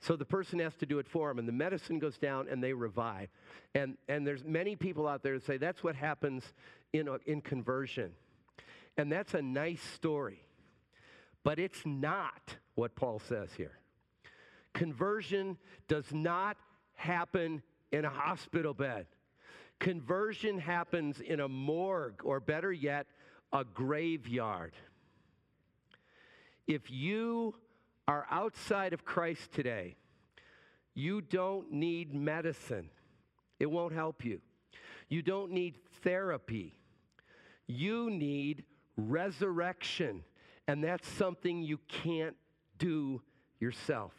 So 0.00 0.16
the 0.16 0.24
person 0.24 0.58
has 0.58 0.74
to 0.76 0.86
do 0.86 0.98
it 0.98 1.08
for 1.08 1.28
them, 1.28 1.38
and 1.38 1.46
the 1.46 1.52
medicine 1.52 2.00
goes 2.00 2.18
down, 2.18 2.48
and 2.48 2.62
they 2.62 2.72
revive. 2.72 3.28
And, 3.74 3.96
and 4.08 4.26
there's 4.26 4.44
many 4.44 4.74
people 4.74 5.06
out 5.06 5.22
there 5.22 5.34
that 5.34 5.46
say 5.46 5.58
that's 5.58 5.84
what 5.84 5.94
happens 5.94 6.44
in, 6.92 7.06
a, 7.06 7.18
in 7.26 7.40
conversion. 7.40 8.10
And 8.96 9.10
that's 9.10 9.34
a 9.34 9.42
nice 9.42 9.80
story. 9.80 10.44
But 11.44 11.58
it's 11.58 11.82
not 11.84 12.56
what 12.74 12.94
Paul 12.96 13.20
says 13.20 13.50
here. 13.56 13.78
Conversion 14.74 15.58
does 15.88 16.12
not 16.12 16.56
happen 16.94 17.62
in 17.90 18.04
a 18.04 18.10
hospital 18.10 18.74
bed. 18.74 19.06
Conversion 19.78 20.58
happens 20.58 21.20
in 21.20 21.40
a 21.40 21.48
morgue, 21.48 22.20
or 22.24 22.40
better 22.40 22.72
yet, 22.72 23.06
a 23.52 23.64
graveyard. 23.64 24.72
If 26.66 26.90
you 26.90 27.54
are 28.06 28.26
outside 28.30 28.92
of 28.92 29.04
Christ 29.04 29.52
today, 29.52 29.96
you 30.94 31.20
don't 31.20 31.72
need 31.72 32.14
medicine, 32.14 32.90
it 33.58 33.66
won't 33.66 33.92
help 33.92 34.24
you. 34.24 34.40
You 35.08 35.22
don't 35.22 35.52
need 35.52 35.76
therapy, 36.02 36.78
you 37.66 38.10
need 38.10 38.64
resurrection. 38.96 40.24
And 40.68 40.84
that's 40.84 41.08
something 41.08 41.62
you 41.62 41.78
can't 41.88 42.36
do 42.78 43.20
yourself. 43.58 44.12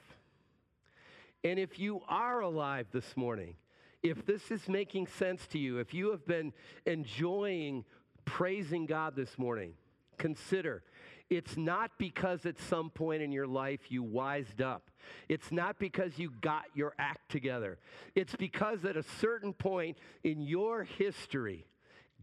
And 1.44 1.60
if 1.60 1.78
you 1.80 2.02
are 2.08 2.42
alive 2.42 2.88
this 2.92 3.18
morning, 3.18 3.56
if 4.02 4.26
this 4.26 4.52
is 4.52 4.68
making 4.68 5.08
sense 5.08 5.46
to 5.48 5.60
you, 5.60 5.80
if 5.80 5.94
you 5.94 6.12
have 6.12 6.26
been 6.26 6.54
enjoying 6.86 7.86
praising 8.26 8.86
God 8.86 9.16
this 9.16 9.38
morning, 9.38 9.74
consider 10.18 10.84
it's 11.30 11.58
not 11.58 11.92
because 11.98 12.46
at 12.46 12.60
some 12.60 12.90
point 12.90 13.22
in 13.22 13.32
your 13.32 13.48
life 13.48 13.80
you 13.90 14.04
wised 14.04 14.62
up. 14.62 14.90
It's 15.30 15.52
not 15.52 15.80
because 15.80 16.20
you 16.20 16.32
got 16.42 16.66
your 16.76 16.94
act 17.00 17.32
together. 17.32 17.80
It's 18.16 18.36
because 18.36 18.86
at 18.86 18.98
a 18.98 19.04
certain 19.04 19.54
point 19.54 19.98
in 20.24 20.42
your 20.42 20.84
history, 20.84 21.66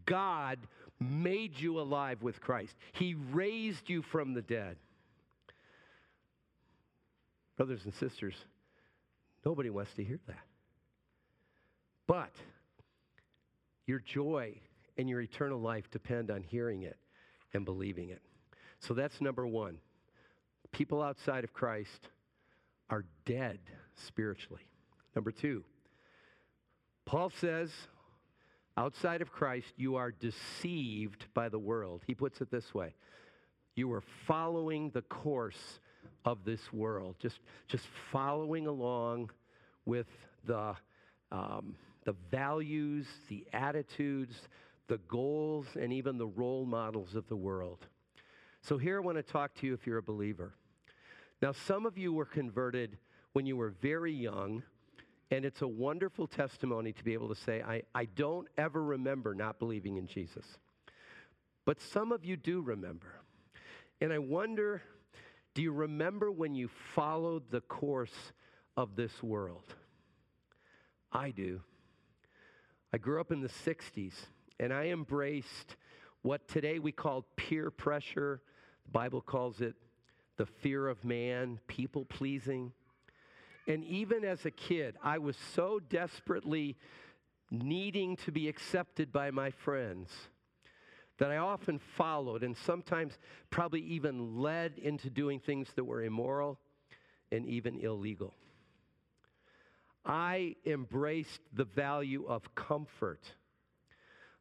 God 0.07 0.59
made 0.99 1.59
you 1.59 1.81
alive 1.81 2.23
with 2.23 2.41
Christ. 2.41 2.77
He 2.93 3.15
raised 3.15 3.89
you 3.89 4.03
from 4.03 4.35
the 4.35 4.43
dead. 4.43 4.77
Brothers 7.57 7.85
and 7.85 7.95
sisters, 7.95 8.35
nobody 9.45 9.71
wants 9.71 9.95
to 9.95 10.05
hear 10.05 10.19
that. 10.27 10.45
But 12.07 12.33
your 13.87 14.01
joy 14.01 14.61
and 14.97 15.09
your 15.09 15.21
eternal 15.21 15.61
life 15.61 15.91
depend 15.91 16.31
on 16.31 16.43
hearing 16.43 16.83
it 16.83 16.99
and 17.55 17.65
believing 17.65 18.11
it. 18.11 18.23
So 18.81 18.95
that's 18.95 19.21
number 19.21 19.47
one. 19.47 19.79
People 20.73 21.03
outside 21.03 21.45
of 21.45 21.53
Christ 21.53 22.09
are 22.89 23.05
dead 23.25 23.59
spiritually. 23.95 24.63
Number 25.15 25.31
two, 25.33 25.65
Paul 27.05 27.31
says 27.31 27.71
Outside 28.77 29.21
of 29.21 29.31
Christ, 29.31 29.75
you 29.77 29.97
are 29.97 30.11
deceived 30.11 31.27
by 31.35 31.51
the 31.51 31.59
world. 31.59 32.03
He 32.07 32.15
puts 32.15 32.41
it 32.41 32.51
this 32.51 32.73
way 32.73 32.95
you 33.75 33.93
are 33.93 34.03
following 34.27 34.91
the 34.91 35.03
course 35.03 35.81
of 36.25 36.45
this 36.45 36.73
world, 36.73 37.17
just, 37.19 37.39
just 37.69 37.87
following 38.13 38.67
along 38.67 39.31
with 39.85 40.07
the, 40.45 40.75
um, 41.33 41.75
the 42.05 42.15
values, 42.31 43.07
the 43.29 43.47
attitudes, 43.53 44.49
the 44.89 44.99
goals, 45.09 45.67
and 45.79 45.93
even 45.93 46.19
the 46.19 46.27
role 46.27 46.67
models 46.67 47.15
of 47.15 47.27
the 47.29 47.37
world. 47.37 47.87
So, 48.63 48.77
here 48.77 48.99
I 48.99 49.01
want 49.01 49.17
to 49.17 49.23
talk 49.23 49.55
to 49.57 49.67
you 49.67 49.73
if 49.73 49.87
you're 49.87 49.99
a 49.99 50.03
believer. 50.03 50.53
Now, 51.41 51.53
some 51.53 51.87
of 51.87 51.97
you 51.97 52.13
were 52.13 52.27
converted 52.27 52.99
when 53.33 53.47
you 53.47 53.57
were 53.57 53.71
very 53.81 54.13
young 54.13 54.63
and 55.31 55.45
it's 55.45 55.63
a 55.63 55.69
wonderful 55.69 56.27
testimony 56.27 56.93
to 56.93 57.05
be 57.05 57.13
able 57.13 57.29
to 57.29 57.41
say, 57.41 57.63
I, 57.63 57.83
I 57.95 58.07
don't 58.07 58.49
ever 58.59 58.83
remember 58.83 59.35
not 59.35 59.59
believing 59.59 59.97
in 59.97 60.07
Jesus. 60.07 60.45
But 61.65 61.81
some 61.81 62.11
of 62.11 62.25
you 62.25 62.37
do 62.37 62.61
remember. 62.61 63.15
And 64.01 64.13
I 64.13 64.19
wonder 64.19 64.83
do 65.55 65.63
you 65.63 65.73
remember 65.73 66.31
when 66.31 66.55
you 66.55 66.69
followed 66.95 67.51
the 67.51 67.61
course 67.63 68.33
of 68.77 68.97
this 68.97 69.23
world? 69.23 69.75
I 71.13 71.31
do. 71.31 71.61
I 72.93 72.99
grew 72.99 73.21
up 73.21 73.33
in 73.33 73.41
the 73.41 73.49
60s 73.49 74.15
and 74.59 74.73
I 74.73 74.87
embraced 74.87 75.77
what 76.23 76.47
today 76.49 76.79
we 76.79 76.93
call 76.93 77.25
peer 77.37 77.71
pressure. 77.71 78.43
The 78.85 78.93
Bible 78.93 79.21
calls 79.21 79.61
it 79.61 79.75
the 80.37 80.47
fear 80.47 80.89
of 80.89 81.05
man, 81.05 81.59
people 81.67 82.05
pleasing. 82.05 82.73
And 83.67 83.85
even 83.85 84.25
as 84.25 84.47
a 84.47 84.51
kid, 84.51 84.97
I 85.03 85.19
was 85.19 85.37
so 85.55 85.81
desperately 85.81 86.77
needing 87.51 88.17
to 88.17 88.33
be 88.33 88.49
accepted 88.49 89.13
by 89.13 89.31
my 89.31 89.51
friends 89.51 90.11
that 91.21 91.31
I 91.31 91.37
often 91.37 91.79
followed 91.97 92.43
and 92.43 92.57
sometimes 92.57 93.13
probably 93.51 93.83
even 93.83 94.41
led 94.41 94.79
into 94.79 95.11
doing 95.11 95.39
things 95.39 95.69
that 95.77 95.85
were 95.85 96.03
immoral 96.03 96.59
and 97.31 97.45
even 97.47 97.79
illegal. 97.79 98.35
I 100.05 100.57
embraced 100.65 101.41
the 101.53 101.67
value 101.67 102.25
of 102.27 102.55
comfort. 102.55 103.21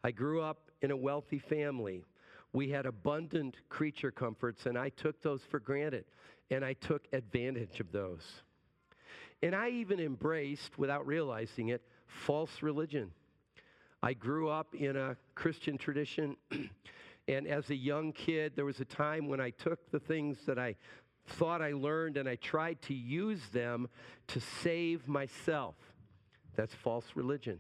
I 0.06 0.12
grew 0.12 0.42
up 0.42 0.72
in 0.82 0.92
a 0.92 0.98
wealthy 0.98 1.40
family. 1.40 2.06
We 2.54 2.70
had 2.70 2.86
abundant 2.86 3.58
creature 3.68 4.10
comforts, 4.12 4.66
and 4.66 4.78
I 4.78 4.88
took 4.88 5.22
those 5.22 5.42
for 5.52 5.60
granted, 5.60 6.06
and 6.50 6.64
I 6.64 6.74
took 6.74 7.08
advantage 7.12 7.82
of 7.82 7.92
those. 7.92 8.24
And 9.44 9.54
I 9.54 9.70
even 9.70 10.00
embraced, 10.00 10.80
without 10.80 11.06
realizing 11.06 11.70
it, 11.70 11.82
false 12.08 12.62
religion. 12.62 13.12
I 14.02 14.14
grew 14.14 14.50
up 14.50 14.74
in 14.76 14.96
a 14.96 15.18
Christian 15.36 15.78
tradition, 15.78 16.38
and 17.28 17.48
as 17.48 17.70
a 17.70 17.76
young 17.76 18.12
kid, 18.12 18.54
there 18.56 18.66
was 18.66 18.80
a 18.80 18.86
time 18.86 19.28
when 19.28 19.42
I 19.42 19.50
took 19.52 19.92
the 19.92 20.00
things 20.00 20.38
that 20.46 20.58
I 20.58 20.76
thought 21.28 21.62
I 21.62 21.74
learned 21.74 22.18
and 22.18 22.28
I 22.28 22.36
tried 22.36 22.82
to 22.84 22.94
use 22.94 23.42
them 23.52 23.88
to 24.28 24.40
save 24.40 25.08
myself. 25.08 25.76
That's 26.56 26.74
false 26.74 27.06
religion. 27.16 27.60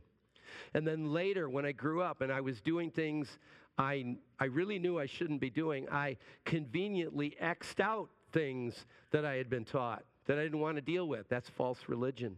And 0.73 0.87
then 0.87 1.13
later, 1.13 1.49
when 1.49 1.65
I 1.65 1.71
grew 1.71 2.01
up 2.01 2.21
and 2.21 2.31
I 2.31 2.41
was 2.41 2.61
doing 2.61 2.89
things 2.89 3.37
I, 3.79 4.17
I 4.37 4.45
really 4.45 4.77
knew 4.77 4.99
I 4.99 5.05
shouldn't 5.05 5.39
be 5.39 5.49
doing, 5.49 5.87
I 5.89 6.17
conveniently 6.43 7.37
X'd 7.39 7.79
out 7.79 8.09
things 8.33 8.85
that 9.11 9.23
I 9.23 9.35
had 9.35 9.49
been 9.49 9.63
taught 9.63 10.03
that 10.25 10.37
I 10.37 10.43
didn't 10.43 10.59
want 10.59 10.75
to 10.75 10.81
deal 10.81 11.07
with. 11.07 11.29
That's 11.29 11.49
false 11.49 11.79
religion. 11.87 12.37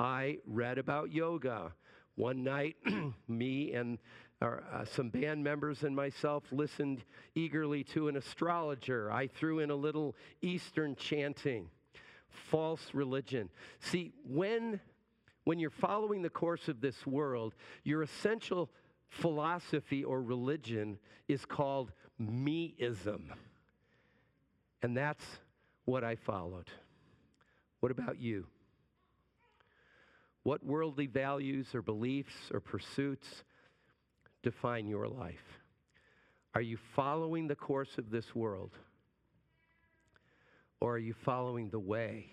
I 0.00 0.38
read 0.46 0.78
about 0.78 1.12
yoga. 1.12 1.72
One 2.16 2.44
night, 2.44 2.76
me 3.28 3.72
and 3.72 3.98
uh, 4.40 4.84
some 4.84 5.08
band 5.08 5.42
members 5.42 5.82
and 5.82 5.94
myself 5.96 6.44
listened 6.52 7.02
eagerly 7.34 7.82
to 7.84 8.08
an 8.08 8.16
astrologer. 8.16 9.10
I 9.10 9.26
threw 9.26 9.60
in 9.60 9.70
a 9.70 9.74
little 9.74 10.14
Eastern 10.42 10.96
chanting. 10.96 11.68
False 12.50 12.92
religion. 12.92 13.48
See, 13.78 14.12
when, 14.26 14.80
when 15.44 15.58
you're 15.58 15.70
following 15.70 16.22
the 16.22 16.30
course 16.30 16.68
of 16.68 16.80
this 16.80 17.06
world, 17.06 17.54
your 17.84 18.02
essential 18.02 18.70
philosophy 19.08 20.02
or 20.04 20.20
religion 20.20 20.98
is 21.28 21.44
called 21.44 21.92
meism. 22.20 23.30
And 24.82 24.96
that's 24.96 25.24
what 25.84 26.04
I 26.04 26.16
followed. 26.16 26.70
What 27.80 27.92
about 27.92 28.18
you? 28.18 28.46
What 30.44 30.64
worldly 30.64 31.06
values 31.06 31.74
or 31.74 31.82
beliefs 31.82 32.34
or 32.52 32.60
pursuits 32.60 33.44
define 34.42 34.86
your 34.86 35.08
life? 35.08 35.60
Are 36.54 36.60
you 36.60 36.76
following 36.94 37.48
the 37.48 37.56
course 37.56 37.98
of 37.98 38.10
this 38.10 38.34
world? 38.34 38.72
Or 40.80 40.94
are 40.94 40.98
you 40.98 41.14
following 41.14 41.70
the 41.70 41.80
way, 41.80 42.26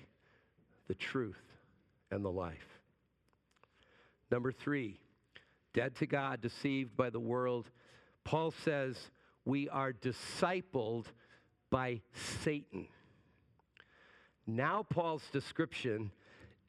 the 0.87 0.93
truth, 0.93 1.41
and 2.11 2.23
the 2.23 2.29
life? 2.29 2.79
Number 4.29 4.51
three, 4.51 4.99
dead 5.73 5.95
to 5.95 6.05
God, 6.05 6.41
deceived 6.41 6.97
by 6.97 7.09
the 7.09 7.19
world. 7.19 7.69
Paul 8.25 8.53
says 8.63 8.97
we 9.45 9.69
are 9.69 9.93
discipled 9.93 11.05
by 11.69 12.01
Satan. 12.43 12.87
Now, 14.45 14.83
Paul's 14.83 15.23
description 15.31 16.11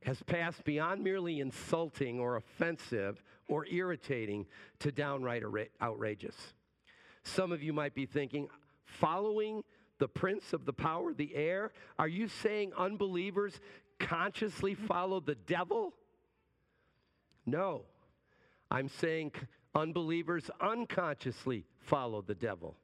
has 0.05 0.23
passed 0.23 0.65
beyond 0.65 1.03
merely 1.03 1.41
insulting 1.41 2.19
or 2.19 2.37
offensive 2.37 3.23
or 3.49 3.67
irritating 3.67 4.47
to 4.81 4.93
downright 4.93 5.43
outrageous. 5.81 6.37
Some 7.25 7.53
of 7.53 7.63
you 7.63 7.73
might 7.73 7.95
be 7.95 8.07
thinking, 8.07 8.49
following 8.85 9.63
the 9.99 10.09
prince 10.09 10.53
of 10.53 10.65
the 10.65 10.73
power 10.73 11.11
of 11.11 11.17
the 11.17 11.35
air? 11.35 11.71
Are 11.99 12.09
you 12.09 12.27
saying 12.27 12.73
unbelievers 12.77 13.61
consciously 14.01 14.75
follow 14.75 15.21
the 15.21 15.37
devil? 15.37 15.95
No. 17.47 17.83
I'm 18.71 18.89
saying 18.89 19.33
unbelievers 19.75 20.51
unconsciously 20.61 21.67
follow 21.79 22.21
the 22.23 22.35
devil, 22.35 22.77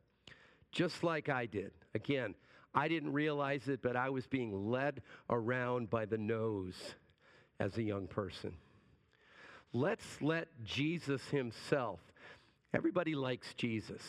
just 0.70 1.02
like 1.02 1.28
I 1.28 1.46
did. 1.46 1.72
Again, 1.94 2.34
I 2.74 2.86
didn't 2.86 3.12
realize 3.12 3.66
it, 3.66 3.82
but 3.82 3.96
I 3.96 4.10
was 4.10 4.26
being 4.26 4.70
led 4.70 5.02
around 5.28 5.90
by 5.90 6.04
the 6.04 6.18
nose 6.18 6.94
as 7.60 7.76
a 7.76 7.82
young 7.82 8.06
person. 8.06 8.52
Let's 9.72 10.22
let 10.22 10.48
Jesus 10.64 11.22
himself, 11.28 12.00
everybody 12.72 13.14
likes 13.14 13.52
Jesus, 13.54 14.02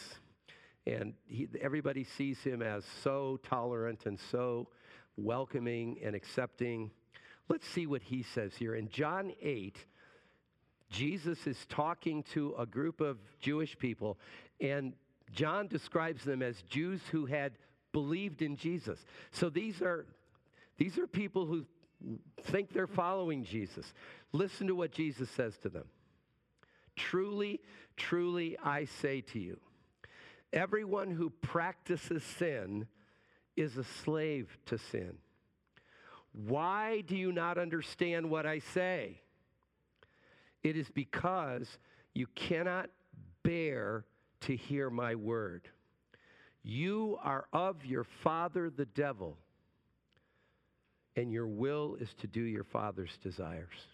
and 0.88 1.13
he, 1.25 1.48
everybody 1.62 2.03
sees 2.03 2.39
him 2.39 2.62
as 2.62 2.86
so 3.03 3.39
tolerant 3.44 4.06
and 4.06 4.18
so 4.32 4.70
welcoming 5.18 5.98
and 6.03 6.15
accepting. 6.15 6.91
Let's 7.50 7.67
see 7.67 7.88
what 7.88 8.02
he 8.02 8.23
says 8.23 8.56
here. 8.56 8.76
In 8.76 8.89
John 8.89 9.34
8, 9.41 9.78
Jesus 10.89 11.45
is 11.45 11.65
talking 11.67 12.23
to 12.34 12.56
a 12.58 12.65
group 12.65 13.02
of 13.02 13.17
Jewish 13.39 13.78
people, 13.78 14.17
and 14.62 14.93
John 15.34 15.67
describes 15.67 16.23
them 16.23 16.41
as 16.41 16.62
Jews 16.63 17.02
who 17.12 17.26
had 17.26 17.54
believed 17.91 18.41
in 18.41 18.56
Jesus. 18.56 19.04
So 19.32 19.50
these 19.50 19.82
are, 19.82 20.06
these 20.78 20.97
are 20.97 21.08
people 21.08 21.45
who 21.45 21.65
think 22.43 22.73
they're 22.73 22.88
following 22.88 23.43
Jesus. 23.43 23.93
Listen 24.31 24.67
to 24.67 24.75
what 24.75 24.91
Jesus 24.91 25.29
says 25.29 25.57
to 25.59 25.69
them. 25.69 25.85
Truly, 26.95 27.62
truly, 27.97 28.57
I 28.63 28.85
say 28.85 29.21
to 29.21 29.39
you, 29.39 29.59
everyone 30.51 31.12
who 31.12 31.29
practices 31.29 32.23
sin 32.23 32.88
is 33.55 33.77
a 33.77 33.83
slave 33.83 34.57
to 34.67 34.77
sin. 34.77 35.17
Why 36.31 37.01
do 37.01 37.15
you 37.15 37.31
not 37.31 37.57
understand 37.57 38.29
what 38.29 38.45
I 38.45 38.59
say? 38.59 39.21
It 40.63 40.77
is 40.77 40.89
because 40.89 41.77
you 42.13 42.27
cannot 42.35 42.89
bear 43.43 44.05
to 44.41 44.55
hear 44.55 44.89
my 44.89 45.15
word. 45.15 45.67
You 46.63 47.17
are 47.23 47.45
of 47.53 47.85
your 47.85 48.03
father, 48.03 48.69
the 48.69 48.85
devil, 48.85 49.38
and 51.15 51.32
your 51.32 51.48
will 51.48 51.95
is 52.00 52.13
to 52.22 52.28
do 52.28 52.41
your 52.41 52.63
father's 52.63 53.17
desires. 53.24 53.88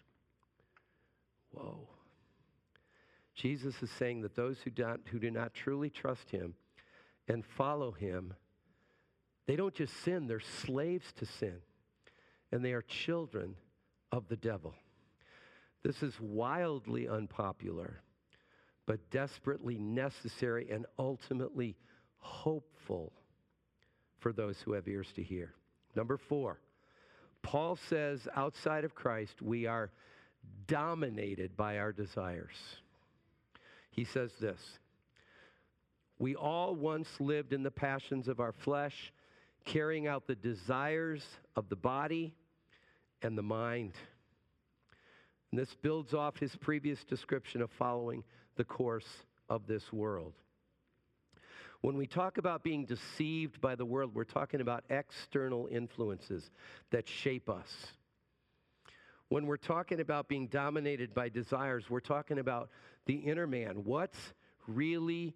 Whoa. 1.52 1.88
Jesus 3.36 3.76
is 3.82 3.90
saying 3.92 4.22
that 4.22 4.36
those 4.36 4.60
who, 4.64 4.70
don't, 4.70 5.02
who 5.10 5.20
do 5.20 5.30
not 5.30 5.54
truly 5.54 5.90
trust 5.90 6.30
him 6.30 6.54
and 7.28 7.44
follow 7.46 7.92
him, 7.92 8.34
they 9.46 9.56
don't 9.56 9.74
just 9.74 9.94
sin, 10.04 10.28
they're 10.28 10.40
slaves 10.40 11.12
to 11.18 11.26
sin, 11.26 11.58
and 12.52 12.64
they 12.64 12.74
are 12.74 12.82
children 12.82 13.56
of 14.12 14.28
the 14.28 14.38
devil. 14.38 14.74
This 15.84 16.02
is 16.02 16.20
wildly 16.20 17.08
unpopular, 17.08 18.02
but 18.86 19.12
desperately 19.12 19.78
necessary 19.78 20.68
and 20.72 20.86
ultimately 20.98 21.76
hopeful 22.18 23.14
for 24.18 24.34
those 24.34 24.60
who 24.62 24.74
have 24.74 24.88
ears 24.88 25.12
to 25.16 25.22
hear. 25.22 25.54
Number 25.96 26.18
four, 26.18 26.60
Paul 27.46 27.78
says 27.90 28.28
outside 28.36 28.86
of 28.86 28.96
Christ, 28.96 29.40
we 29.40 29.68
are 29.68 29.92
dominated 30.66 31.56
by 31.56 31.78
our 31.78 31.92
desires. 31.92 32.56
He 33.92 34.04
says 34.04 34.32
this 34.42 34.60
We 36.18 36.36
all 36.36 36.76
once 36.76 37.08
lived 37.20 37.54
in 37.54 37.62
the 37.62 37.70
passions 37.70 38.28
of 38.28 38.40
our 38.40 38.52
flesh, 38.64 39.14
carrying 39.64 40.08
out 40.08 40.26
the 40.26 40.34
desires 40.34 41.24
of 41.56 41.70
the 41.70 41.76
body 41.76 42.34
and 43.22 43.38
the 43.38 43.44
mind. 43.44 43.94
And 45.52 45.60
this 45.60 45.76
builds 45.84 46.16
off 46.16 46.38
his 46.38 46.56
previous 46.56 47.04
description 47.04 47.62
of 47.62 47.70
following 47.78 48.24
the 48.56 48.64
course 48.64 49.08
of 49.50 49.68
this 49.68 49.94
world. 49.94 50.34
When 51.86 51.98
we 51.98 52.08
talk 52.08 52.40
about 52.40 52.64
being 52.64 52.86
deceived 52.86 53.62
by 53.62 53.76
the 53.76 53.86
world, 53.86 54.16
we're 54.16 54.24
talking 54.24 54.60
about 54.60 54.84
external 54.90 55.70
influences 55.72 56.50
that 56.90 57.08
shape 57.08 57.48
us. 57.48 57.68
When 59.30 59.46
we're 59.46 59.58
talking 59.58 60.00
about 60.00 60.28
being 60.28 60.48
dominated 60.48 61.14
by 61.14 61.30
desires, 61.30 61.84
we're 61.88 62.00
talking 62.00 62.40
about 62.40 62.72
the 63.06 63.14
inner 63.14 63.46
man. 63.46 63.84
What's 63.84 64.18
really 64.66 65.36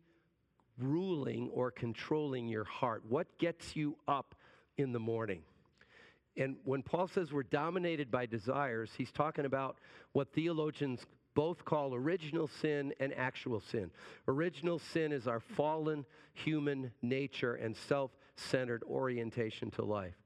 ruling 0.80 1.52
or 1.54 1.70
controlling 1.70 2.48
your 2.48 2.64
heart? 2.64 3.04
What 3.08 3.28
gets 3.38 3.76
you 3.76 3.96
up 4.08 4.34
in 4.76 4.92
the 4.92 5.00
morning? 5.00 5.44
And 6.36 6.56
when 6.64 6.82
Paul 6.82 7.08
says 7.10 7.32
we're 7.32 7.44
dominated 7.44 8.10
by 8.10 8.26
desires, 8.26 8.90
he's 8.98 9.12
talking 9.12 9.46
about 9.46 9.78
what 10.14 10.34
theologians 10.34 11.06
both 11.40 11.64
call 11.64 11.96
original 11.96 12.50
sin 12.50 12.94
and 13.00 13.14
actual 13.14 13.62
sin. 13.62 13.90
Original 14.28 14.78
sin 14.78 15.14
is 15.14 15.26
our 15.26 15.40
fallen 15.40 16.06
human 16.34 16.92
nature 17.02 17.56
and 17.56 17.78
self 17.78 18.12
centered 18.36 18.84
orientation 18.84 19.72
to 19.72 19.82
life. 19.82 20.18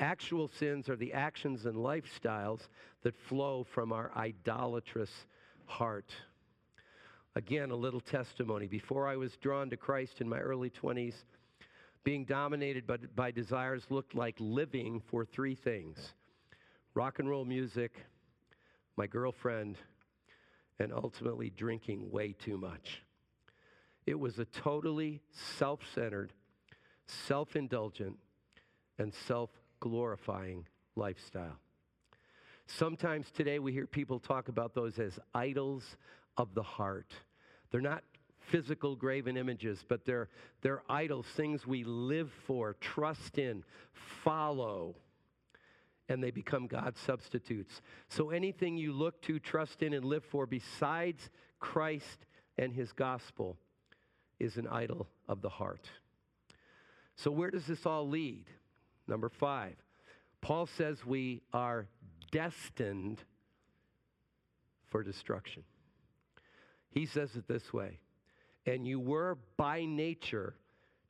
Actual 0.00 0.48
sins 0.48 0.88
are 0.88 0.96
the 0.96 1.12
actions 1.12 1.66
and 1.66 1.76
lifestyles 1.76 2.60
that 3.02 3.14
flow 3.28 3.62
from 3.62 3.92
our 3.92 4.10
idolatrous 4.16 5.10
heart. 5.66 6.14
Again, 7.34 7.70
a 7.70 7.76
little 7.76 8.00
testimony. 8.00 8.68
Before 8.68 9.06
I 9.06 9.16
was 9.16 9.36
drawn 9.36 9.68
to 9.68 9.76
Christ 9.76 10.22
in 10.22 10.30
my 10.30 10.38
early 10.38 10.70
20s, 10.70 11.24
being 12.04 12.24
dominated 12.24 12.86
by, 12.86 12.96
by 13.14 13.30
desires 13.32 13.84
looked 13.90 14.14
like 14.14 14.36
living 14.38 15.02
for 15.10 15.26
three 15.26 15.56
things 15.56 16.14
rock 16.94 17.18
and 17.18 17.28
roll 17.28 17.44
music, 17.44 17.92
my 18.96 19.06
girlfriend, 19.06 19.76
and 20.78 20.92
ultimately 20.92 21.50
drinking 21.50 22.10
way 22.10 22.32
too 22.32 22.56
much. 22.56 23.02
It 24.06 24.18
was 24.18 24.38
a 24.38 24.44
totally 24.46 25.20
self 25.58 25.80
centered, 25.94 26.32
self 27.06 27.56
indulgent, 27.56 28.16
and 28.98 29.12
self 29.12 29.50
glorifying 29.80 30.66
lifestyle. 30.96 31.58
Sometimes 32.66 33.30
today 33.30 33.58
we 33.58 33.72
hear 33.72 33.86
people 33.86 34.18
talk 34.18 34.48
about 34.48 34.74
those 34.74 34.98
as 34.98 35.18
idols 35.34 35.96
of 36.36 36.54
the 36.54 36.62
heart. 36.62 37.12
They're 37.70 37.80
not 37.80 38.02
physical 38.50 38.96
graven 38.96 39.36
images, 39.36 39.84
but 39.88 40.04
they're, 40.04 40.28
they're 40.62 40.82
idols, 40.88 41.26
things 41.36 41.66
we 41.66 41.84
live 41.84 42.30
for, 42.46 42.76
trust 42.80 43.38
in, 43.38 43.62
follow, 44.24 44.96
and 46.08 46.22
they 46.22 46.30
become 46.30 46.66
God's 46.66 47.00
substitutes. 47.00 47.82
So 48.08 48.30
anything 48.30 48.76
you 48.76 48.92
look 48.92 49.20
to, 49.22 49.38
trust 49.38 49.82
in, 49.82 49.92
and 49.92 50.04
live 50.04 50.24
for 50.24 50.46
besides 50.46 51.30
Christ 51.60 52.26
and 52.56 52.72
his 52.72 52.92
gospel 52.92 53.56
is 54.38 54.56
an 54.56 54.66
idol 54.66 55.08
of 55.28 55.42
the 55.42 55.48
heart. 55.48 55.90
So, 57.16 57.30
where 57.30 57.50
does 57.50 57.66
this 57.66 57.84
all 57.84 58.08
lead? 58.08 58.46
Number 59.06 59.28
five, 59.28 59.74
Paul 60.40 60.66
says 60.66 61.04
we 61.04 61.42
are 61.52 61.88
destined 62.30 63.18
for 64.86 65.02
destruction. 65.02 65.64
He 66.90 67.06
says 67.06 67.34
it 67.36 67.48
this 67.48 67.72
way 67.72 67.98
And 68.66 68.86
you 68.86 69.00
were 69.00 69.38
by 69.56 69.84
nature 69.84 70.54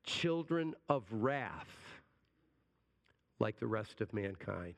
children 0.05 0.75
of 0.89 1.05
wrath, 1.11 1.69
like 3.39 3.59
the 3.61 3.67
rest 3.67 4.01
of 4.01 4.13
mankind. 4.13 4.75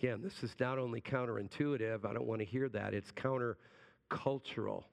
Again, 0.00 0.22
this 0.22 0.42
is 0.42 0.54
not 0.58 0.78
only 0.78 1.02
counterintuitive, 1.02 2.06
I 2.06 2.14
don't 2.14 2.24
want 2.24 2.40
to 2.40 2.46
hear 2.46 2.70
that, 2.70 2.94
it's 2.94 3.12
countercultural. 3.12 4.84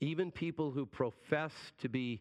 Even 0.00 0.30
people 0.30 0.70
who 0.70 0.84
profess 0.84 1.52
to 1.80 1.88
be 1.88 2.20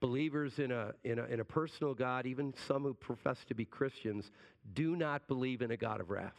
believers 0.00 0.58
in 0.58 0.72
a, 0.72 0.92
in, 1.04 1.18
a, 1.18 1.24
in 1.24 1.40
a 1.40 1.44
personal 1.44 1.92
God, 1.92 2.24
even 2.24 2.54
some 2.66 2.84
who 2.84 2.94
profess 2.94 3.36
to 3.48 3.54
be 3.54 3.66
Christians, 3.66 4.30
do 4.72 4.96
not 4.96 5.28
believe 5.28 5.60
in 5.60 5.70
a 5.70 5.76
God 5.76 6.00
of 6.00 6.08
wrath. 6.08 6.32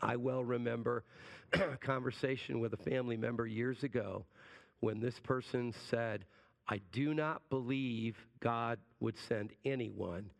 I 0.00 0.14
well 0.14 0.44
remember 0.44 1.02
a 1.52 1.76
conversation 1.78 2.60
with 2.60 2.74
a 2.74 2.90
family 2.90 3.16
member 3.16 3.48
years 3.48 3.82
ago 3.82 4.24
when 4.78 5.00
this 5.00 5.18
person 5.18 5.74
said, 5.90 6.26
I 6.68 6.80
do 6.92 7.12
not 7.12 7.42
believe 7.50 8.16
God 8.38 8.78
would 9.00 9.18
send 9.18 9.50
anyone 9.64 10.30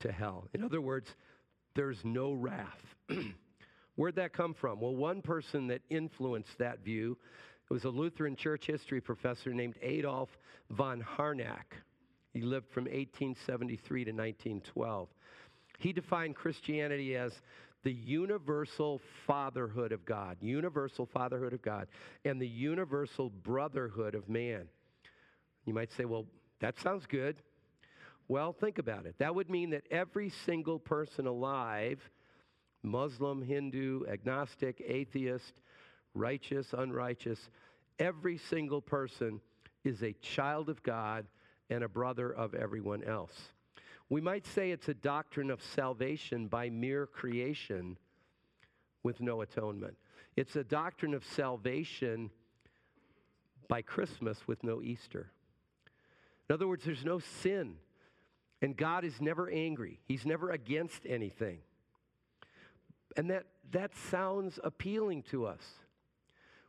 to 0.00 0.10
hell. 0.10 0.48
In 0.54 0.64
other 0.64 0.80
words, 0.80 1.14
there's 1.74 2.04
no 2.04 2.32
wrath. 2.32 2.94
Where'd 3.96 4.16
that 4.16 4.32
come 4.32 4.54
from? 4.54 4.80
Well, 4.80 4.94
one 4.94 5.22
person 5.22 5.66
that 5.68 5.82
influenced 5.90 6.58
that 6.58 6.84
view 6.84 7.18
was 7.68 7.84
a 7.84 7.90
Lutheran 7.90 8.36
church 8.36 8.66
history 8.66 9.00
professor 9.00 9.52
named 9.52 9.76
Adolf 9.82 10.28
von 10.70 11.00
Harnack. 11.00 11.76
He 12.32 12.42
lived 12.42 12.70
from 12.70 12.84
1873 12.84 14.04
to 14.04 14.10
1912. 14.10 15.08
He 15.78 15.92
defined 15.92 16.36
Christianity 16.36 17.16
as 17.16 17.32
the 17.82 17.92
universal 17.92 19.00
fatherhood 19.26 19.92
of 19.92 20.04
God, 20.04 20.36
universal 20.40 21.06
fatherhood 21.06 21.52
of 21.52 21.62
God, 21.62 21.88
and 22.24 22.40
the 22.40 22.48
universal 22.48 23.30
brotherhood 23.30 24.14
of 24.14 24.28
man. 24.28 24.68
You 25.64 25.74
might 25.74 25.92
say, 25.92 26.04
well, 26.04 26.26
that 26.60 26.78
sounds 26.78 27.06
good. 27.06 27.36
Well, 28.32 28.54
think 28.54 28.78
about 28.78 29.04
it. 29.04 29.16
That 29.18 29.34
would 29.34 29.50
mean 29.50 29.68
that 29.70 29.84
every 29.90 30.30
single 30.30 30.78
person 30.78 31.26
alive, 31.26 32.00
Muslim, 32.82 33.42
Hindu, 33.42 34.06
agnostic, 34.10 34.82
atheist, 34.86 35.52
righteous, 36.14 36.72
unrighteous, 36.72 37.50
every 37.98 38.38
single 38.38 38.80
person 38.80 39.42
is 39.84 40.02
a 40.02 40.14
child 40.22 40.70
of 40.70 40.82
God 40.82 41.26
and 41.68 41.84
a 41.84 41.90
brother 41.90 42.32
of 42.32 42.54
everyone 42.54 43.04
else. 43.04 43.38
We 44.08 44.22
might 44.22 44.46
say 44.46 44.70
it's 44.70 44.88
a 44.88 44.94
doctrine 44.94 45.50
of 45.50 45.62
salvation 45.62 46.46
by 46.48 46.70
mere 46.70 47.06
creation 47.06 47.98
with 49.02 49.20
no 49.20 49.42
atonement. 49.42 49.98
It's 50.36 50.56
a 50.56 50.64
doctrine 50.64 51.12
of 51.12 51.22
salvation 51.22 52.30
by 53.68 53.82
Christmas 53.82 54.38
with 54.48 54.64
no 54.64 54.80
Easter. 54.80 55.30
In 56.48 56.54
other 56.54 56.66
words, 56.66 56.86
there's 56.86 57.04
no 57.04 57.18
sin, 57.18 57.76
and 58.62 58.76
God 58.76 59.04
is 59.04 59.20
never 59.20 59.50
angry, 59.50 60.00
He's 60.06 60.24
never 60.24 60.50
against 60.50 61.04
anything. 61.06 61.58
And 63.16 63.28
that, 63.30 63.44
that 63.72 63.94
sounds 64.10 64.58
appealing 64.64 65.24
to 65.24 65.44
us. 65.44 65.62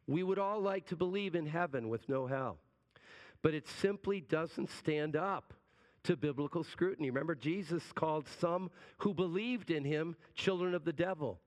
We 0.08 0.24
would 0.24 0.40
all 0.40 0.60
like 0.60 0.88
to 0.88 0.98
believe 0.98 1.36
in 1.36 1.46
heaven 1.46 1.88
with 1.88 2.10
no 2.10 2.28
hell, 2.28 2.58
but 3.42 3.54
it 3.54 3.66
simply 3.68 4.20
doesn't 4.20 4.70
stand 4.70 5.16
up 5.16 5.54
to 6.04 6.18
biblical 6.18 6.66
scrutiny. 6.66 7.10
Remember, 7.10 7.36
Jesus 7.36 7.84
called 7.96 8.28
some 8.40 8.70
who 8.98 9.14
believed 9.14 9.72
in 9.72 9.86
him 9.86 10.18
children 10.36 10.74
of 10.74 10.84
the 10.84 10.92
devil. 10.92 11.40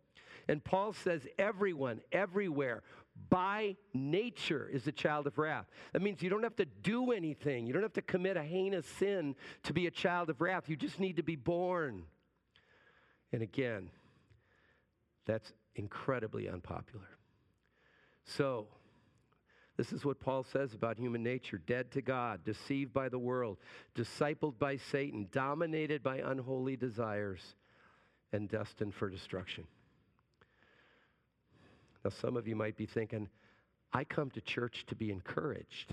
And 0.49 0.65
Paul 0.65 0.95
says 0.95 1.27
everyone, 1.39 2.01
everywhere, 2.13 2.83
by 3.29 3.77
nature 3.93 4.69
is 4.73 4.87
a 4.87 4.93
child 4.93 5.27
of 5.27 5.39
wrath. 5.39 5.67
That 5.93 6.03
means 6.03 6.23
you 6.23 6.31
don't 6.31 6.43
have 6.43 6.57
to 6.57 6.65
do 6.65 7.13
anything. 7.13 7.67
You 7.67 7.73
don't 7.73 7.83
have 7.83 7.93
to 7.95 8.03
commit 8.03 8.37
a 8.37 8.43
heinous 8.43 8.87
sin 8.99 9.35
to 9.65 9.73
be 9.73 9.87
a 9.87 9.91
child 9.91 10.31
of 10.31 10.41
wrath. 10.41 10.69
You 10.69 10.77
just 10.77 11.01
need 11.01 11.17
to 11.17 11.23
be 11.23 11.37
born. 11.37 12.05
And 13.33 13.43
again, 13.43 13.91
that's 15.27 15.53
incredibly 15.75 16.49
unpopular. 16.49 17.09
So, 18.25 18.67
this 19.77 19.93
is 19.93 20.05
what 20.05 20.21
Paul 20.21 20.43
says 20.43 20.73
about 20.73 20.99
human 20.99 21.23
nature 21.23 21.59
dead 21.59 21.91
to 21.93 22.03
God, 22.03 22.45
deceived 22.45 22.95
by 22.95 23.09
the 23.09 23.19
world, 23.19 23.59
discipled 23.95 24.59
by 24.59 24.77
Satan, 24.77 25.29
dominated 25.31 26.03
by 26.03 26.19
unholy 26.19 26.77
desires, 26.77 27.57
and 28.33 28.49
destined 28.49 28.95
for 28.95 29.11
destruction. 29.11 29.65
Now, 32.07 32.11
some 32.21 32.37
of 32.37 32.47
you 32.47 32.55
might 32.55 32.77
be 32.77 32.87
thinking, 32.87 33.29
I 33.93 34.05
come 34.05 34.31
to 34.31 34.41
church 34.41 34.85
to 34.87 34.95
be 34.95 35.11
encouraged. 35.11 35.93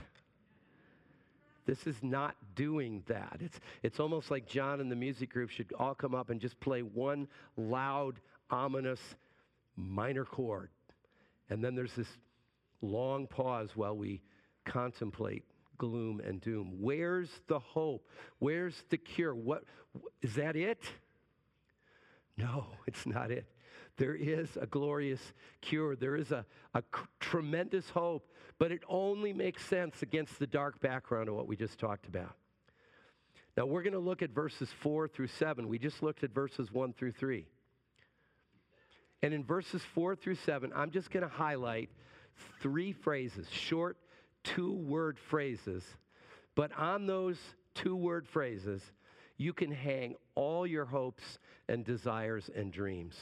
This 1.65 1.87
is 1.87 1.95
not 2.03 2.35
doing 2.53 3.01
that. 3.07 3.37
It's, 3.39 3.59
it's 3.81 3.99
almost 3.99 4.29
like 4.29 4.45
John 4.45 4.79
and 4.79 4.91
the 4.91 4.95
music 4.95 5.31
group 5.31 5.49
should 5.49 5.73
all 5.79 5.95
come 5.95 6.13
up 6.13 6.29
and 6.29 6.39
just 6.39 6.59
play 6.59 6.81
one 6.81 7.27
loud, 7.57 8.19
ominous 8.51 8.99
minor 9.75 10.23
chord. 10.23 10.69
And 11.49 11.63
then 11.63 11.73
there's 11.73 11.95
this 11.95 12.19
long 12.83 13.25
pause 13.25 13.71
while 13.73 13.97
we 13.97 14.21
contemplate 14.65 15.43
gloom 15.79 16.19
and 16.19 16.39
doom. 16.39 16.75
Where's 16.79 17.31
the 17.47 17.57
hope? 17.57 18.07
Where's 18.37 18.83
the 18.91 18.97
cure? 18.97 19.33
What 19.33 19.63
is 20.21 20.35
that 20.35 20.55
it? 20.55 20.83
No, 22.37 22.67
it's 22.85 23.07
not 23.07 23.31
it. 23.31 23.47
There 23.97 24.15
is 24.15 24.57
a 24.59 24.65
glorious 24.65 25.21
cure. 25.61 25.95
There 25.95 26.15
is 26.15 26.31
a, 26.31 26.45
a 26.73 26.83
tremendous 27.19 27.89
hope, 27.89 28.27
but 28.57 28.71
it 28.71 28.81
only 28.87 29.33
makes 29.33 29.65
sense 29.65 30.01
against 30.01 30.39
the 30.39 30.47
dark 30.47 30.79
background 30.81 31.29
of 31.29 31.35
what 31.35 31.47
we 31.47 31.55
just 31.55 31.79
talked 31.79 32.07
about. 32.07 32.35
Now, 33.55 33.65
we're 33.65 33.83
going 33.83 33.93
to 33.93 33.99
look 33.99 34.23
at 34.23 34.31
verses 34.31 34.69
4 34.81 35.07
through 35.07 35.27
7. 35.27 35.67
We 35.67 35.77
just 35.77 36.01
looked 36.01 36.23
at 36.23 36.33
verses 36.33 36.71
1 36.71 36.93
through 36.93 37.11
3. 37.11 37.45
And 39.21 39.33
in 39.33 39.43
verses 39.43 39.83
4 39.93 40.15
through 40.15 40.35
7, 40.35 40.71
I'm 40.75 40.89
just 40.89 41.11
going 41.11 41.23
to 41.23 41.29
highlight 41.29 41.89
three 42.61 42.93
phrases, 42.93 43.47
short 43.51 43.97
two 44.43 44.73
word 44.73 45.17
phrases. 45.17 45.83
But 46.55 46.71
on 46.77 47.07
those 47.07 47.37
two 47.73 47.95
word 47.95 48.27
phrases, 48.27 48.81
you 49.37 49.53
can 49.53 49.71
hang 49.71 50.15
all 50.35 50.67
your 50.67 50.85
hopes 50.85 51.39
and 51.67 51.83
desires 51.83 52.49
and 52.55 52.71
dreams. 52.71 53.15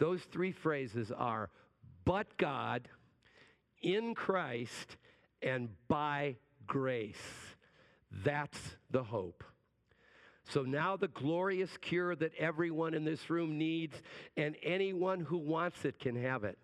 Those 0.00 0.22
three 0.22 0.50
phrases 0.50 1.12
are 1.12 1.50
but 2.06 2.38
God, 2.38 2.88
in 3.82 4.14
Christ, 4.14 4.96
and 5.42 5.68
by 5.88 6.36
grace. 6.66 7.16
That's 8.24 8.58
the 8.90 9.04
hope. 9.04 9.44
So 10.44 10.62
now 10.62 10.96
the 10.96 11.08
glorious 11.08 11.70
cure 11.80 12.16
that 12.16 12.32
everyone 12.38 12.94
in 12.94 13.04
this 13.04 13.28
room 13.30 13.58
needs 13.58 13.94
and 14.36 14.56
anyone 14.62 15.20
who 15.20 15.36
wants 15.36 15.84
it 15.84 16.00
can 16.00 16.16
have 16.16 16.44
it 16.44 16.58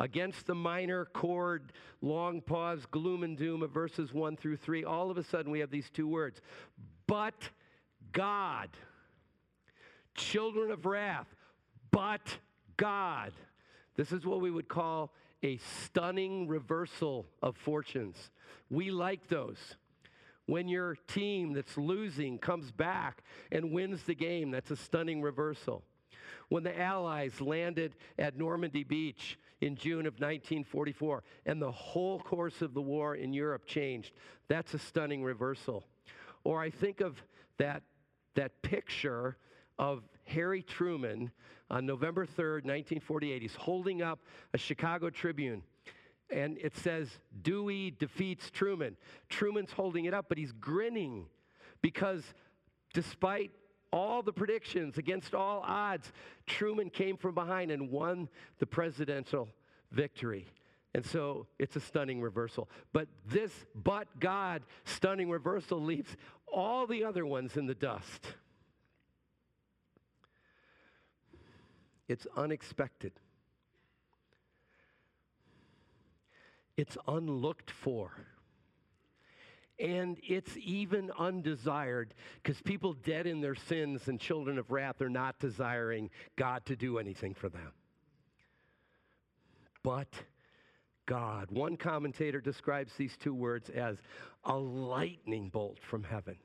against 0.00 0.46
the 0.46 0.54
minor 0.54 1.06
chord, 1.06 1.72
long 2.00 2.40
pause, 2.40 2.86
gloom 2.90 3.24
and 3.24 3.36
doom 3.36 3.62
of 3.64 3.72
verses 3.72 4.12
1 4.14 4.36
through 4.36 4.56
3, 4.56 4.84
all 4.84 5.10
of 5.10 5.18
a 5.18 5.24
sudden 5.24 5.50
we 5.50 5.58
have 5.58 5.70
these 5.70 5.90
two 5.90 6.06
words. 6.06 6.40
But 7.08 7.50
God. 8.12 8.68
Children 10.14 10.70
of 10.70 10.86
wrath, 10.86 11.28
but 11.90 12.38
God. 12.76 13.32
This 13.96 14.12
is 14.12 14.24
what 14.24 14.40
we 14.40 14.50
would 14.50 14.68
call 14.68 15.12
a 15.42 15.58
stunning 15.84 16.48
reversal 16.48 17.26
of 17.42 17.56
fortunes. 17.56 18.30
We 18.70 18.90
like 18.90 19.28
those. 19.28 19.58
When 20.46 20.68
your 20.68 20.96
team 21.06 21.52
that's 21.52 21.76
losing 21.76 22.38
comes 22.38 22.70
back 22.72 23.22
and 23.52 23.72
wins 23.72 24.04
the 24.04 24.14
game, 24.14 24.50
that's 24.50 24.70
a 24.70 24.76
stunning 24.76 25.20
reversal. 25.20 25.82
When 26.48 26.62
the 26.62 26.78
Allies 26.78 27.40
landed 27.40 27.94
at 28.18 28.38
Normandy 28.38 28.82
Beach 28.82 29.38
in 29.60 29.76
June 29.76 30.06
of 30.06 30.14
1944, 30.14 31.22
and 31.46 31.60
the 31.60 31.70
whole 31.70 32.20
course 32.20 32.62
of 32.62 32.74
the 32.74 32.80
war 32.80 33.16
in 33.16 33.32
Europe 33.32 33.66
changed. 33.66 34.12
That's 34.48 34.72
a 34.74 34.78
stunning 34.78 35.22
reversal. 35.22 35.84
Or 36.44 36.60
I 36.60 36.70
think 36.70 37.00
of 37.00 37.22
that, 37.58 37.82
that 38.34 38.62
picture 38.62 39.36
of 39.78 40.02
Harry 40.28 40.62
Truman 40.62 41.30
on 41.70 41.86
November 41.86 42.26
3rd, 42.26 42.64
1948. 42.64 43.42
He's 43.42 43.54
holding 43.54 44.02
up 44.02 44.20
a 44.54 44.58
Chicago 44.58 45.10
Tribune, 45.10 45.62
And 46.30 46.58
it 46.58 46.76
says 46.76 47.08
Dewey 47.42 47.90
defeats 47.90 48.50
Truman. 48.50 48.96
Truman's 49.28 49.72
holding 49.72 50.04
it 50.04 50.14
up, 50.14 50.26
but 50.28 50.38
he's 50.38 50.52
grinning 50.52 51.26
because 51.80 52.22
despite 52.92 53.50
all 53.90 54.22
the 54.22 54.32
predictions, 54.32 54.98
against 54.98 55.34
all 55.34 55.62
odds, 55.66 56.12
Truman 56.46 56.90
came 56.90 57.16
from 57.16 57.34
behind 57.34 57.70
and 57.70 57.90
won 57.90 58.28
the 58.58 58.66
presidential 58.66 59.48
victory. 59.90 60.46
And 60.94 61.04
so 61.04 61.46
it's 61.58 61.76
a 61.76 61.80
stunning 61.80 62.20
reversal. 62.20 62.68
But 62.92 63.08
this, 63.26 63.52
but 63.74 64.08
God, 64.20 64.62
stunning 64.84 65.30
reversal 65.30 65.82
leaves 65.82 66.16
all 66.52 66.86
the 66.86 67.04
other 67.04 67.24
ones 67.24 67.56
in 67.56 67.66
the 67.66 67.74
dust. 67.74 68.26
It's 72.08 72.26
unexpected. 72.36 73.12
It's 76.76 76.96
unlooked 77.06 77.70
for. 77.70 78.12
And 79.78 80.18
it's 80.26 80.56
even 80.56 81.12
undesired 81.16 82.14
because 82.42 82.60
people 82.62 82.94
dead 82.94 83.26
in 83.26 83.40
their 83.40 83.54
sins 83.54 84.08
and 84.08 84.18
children 84.18 84.58
of 84.58 84.72
wrath 84.72 85.00
are 85.00 85.10
not 85.10 85.38
desiring 85.38 86.10
God 86.34 86.66
to 86.66 86.74
do 86.74 86.98
anything 86.98 87.34
for 87.34 87.48
them. 87.48 87.72
But 89.84 90.08
God. 91.06 91.50
One 91.50 91.76
commentator 91.76 92.40
describes 92.40 92.92
these 92.94 93.16
two 93.16 93.34
words 93.34 93.70
as 93.70 93.96
a 94.44 94.56
lightning 94.56 95.48
bolt 95.48 95.78
from 95.80 96.04
heaven. 96.04 96.36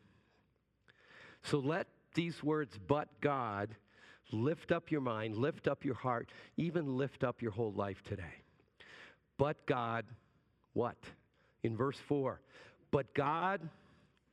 So 1.43 1.59
let 1.59 1.87
these 2.15 2.41
words, 2.41 2.79
but 2.87 3.09
God, 3.19 3.75
lift 4.31 4.71
up 4.71 4.91
your 4.91 5.01
mind, 5.01 5.35
lift 5.35 5.67
up 5.67 5.83
your 5.85 5.95
heart, 5.95 6.29
even 6.57 6.97
lift 6.97 7.23
up 7.23 7.41
your 7.41 7.51
whole 7.51 7.73
life 7.73 8.01
today. 8.03 8.23
But 9.37 9.65
God, 9.65 10.05
what? 10.73 10.97
In 11.63 11.75
verse 11.75 11.97
4 12.07 12.39
But 12.91 13.13
God 13.13 13.61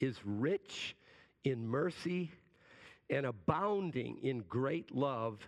is 0.00 0.16
rich 0.24 0.96
in 1.44 1.66
mercy 1.66 2.30
and 3.08 3.26
abounding 3.26 4.18
in 4.22 4.40
great 4.48 4.94
love, 4.94 5.38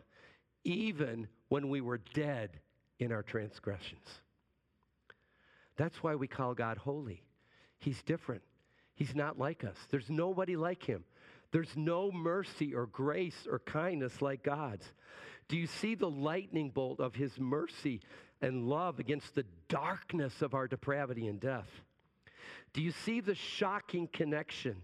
even 0.65 1.29
when 1.49 1.69
we 1.69 1.81
were 1.81 1.99
dead 2.13 2.51
in 2.99 3.13
our 3.13 3.23
transgressions. 3.23 4.07
That's 5.77 6.03
why 6.03 6.15
we 6.15 6.27
call 6.27 6.55
God 6.55 6.77
holy. 6.77 7.23
He's 7.79 8.03
different. 8.03 8.43
He's 8.95 9.15
not 9.15 9.39
like 9.39 9.65
us. 9.65 9.77
There's 9.91 10.11
nobody 10.11 10.57
like 10.57 10.85
him. 10.85 11.05
There's 11.53 11.77
no 11.77 12.11
mercy 12.11 12.75
or 12.75 12.87
grace 12.87 13.47
or 13.49 13.61
kindness 13.61 14.21
like 14.21 14.43
God's. 14.43 14.91
Do 15.49 15.57
you 15.57 15.67
see 15.67 15.95
the 15.95 16.11
lightning 16.11 16.71
bolt 16.71 16.99
of 16.99 17.15
his 17.15 17.39
mercy 17.39 18.01
and 18.41 18.69
love 18.69 18.99
against 18.99 19.35
the 19.35 19.45
darkness 19.69 20.43
of 20.43 20.55
our 20.55 20.67
depravity 20.67 21.29
and 21.29 21.39
death? 21.39 21.69
Do 22.73 22.81
you 22.81 22.91
see 22.91 23.21
the 23.21 23.35
shocking 23.35 24.09
connection 24.09 24.83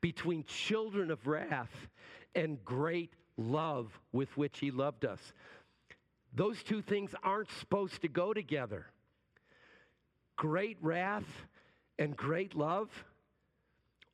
between 0.00 0.44
children 0.44 1.10
of 1.10 1.26
wrath 1.26 1.88
and 2.34 2.62
great 2.64 3.14
love 3.38 3.98
with 4.12 4.36
which 4.36 4.58
he 4.58 4.70
loved 4.70 5.06
us? 5.06 5.32
Those 6.34 6.62
two 6.62 6.82
things 6.82 7.14
aren't 7.22 7.50
supposed 7.50 8.02
to 8.02 8.08
go 8.08 8.32
together 8.32 8.86
great 10.36 10.76
wrath 10.80 11.46
and 11.98 12.16
great 12.16 12.56
love, 12.56 12.88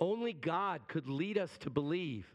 only 0.00 0.32
God 0.32 0.82
could 0.88 1.08
lead 1.08 1.38
us 1.38 1.50
to 1.60 1.70
believe 1.70 2.26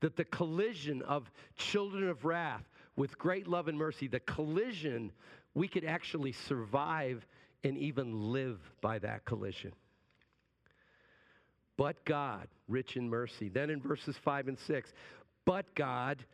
that 0.00 0.16
the 0.16 0.24
collision 0.24 1.02
of 1.02 1.30
children 1.56 2.08
of 2.08 2.24
wrath 2.24 2.64
with 2.96 3.18
great 3.18 3.46
love 3.46 3.68
and 3.68 3.76
mercy, 3.76 4.08
the 4.08 4.20
collision, 4.20 5.12
we 5.54 5.68
could 5.68 5.84
actually 5.84 6.32
survive 6.32 7.26
and 7.64 7.76
even 7.76 8.32
live 8.32 8.58
by 8.80 8.98
that 8.98 9.24
collision. 9.24 9.72
But 11.76 12.04
God, 12.04 12.48
rich 12.68 12.96
in 12.96 13.08
mercy. 13.08 13.48
Then 13.48 13.70
in 13.70 13.80
verses 13.80 14.16
5 14.16 14.48
and 14.48 14.58
6, 14.58 14.92
but 15.44 15.74
God 15.74 16.24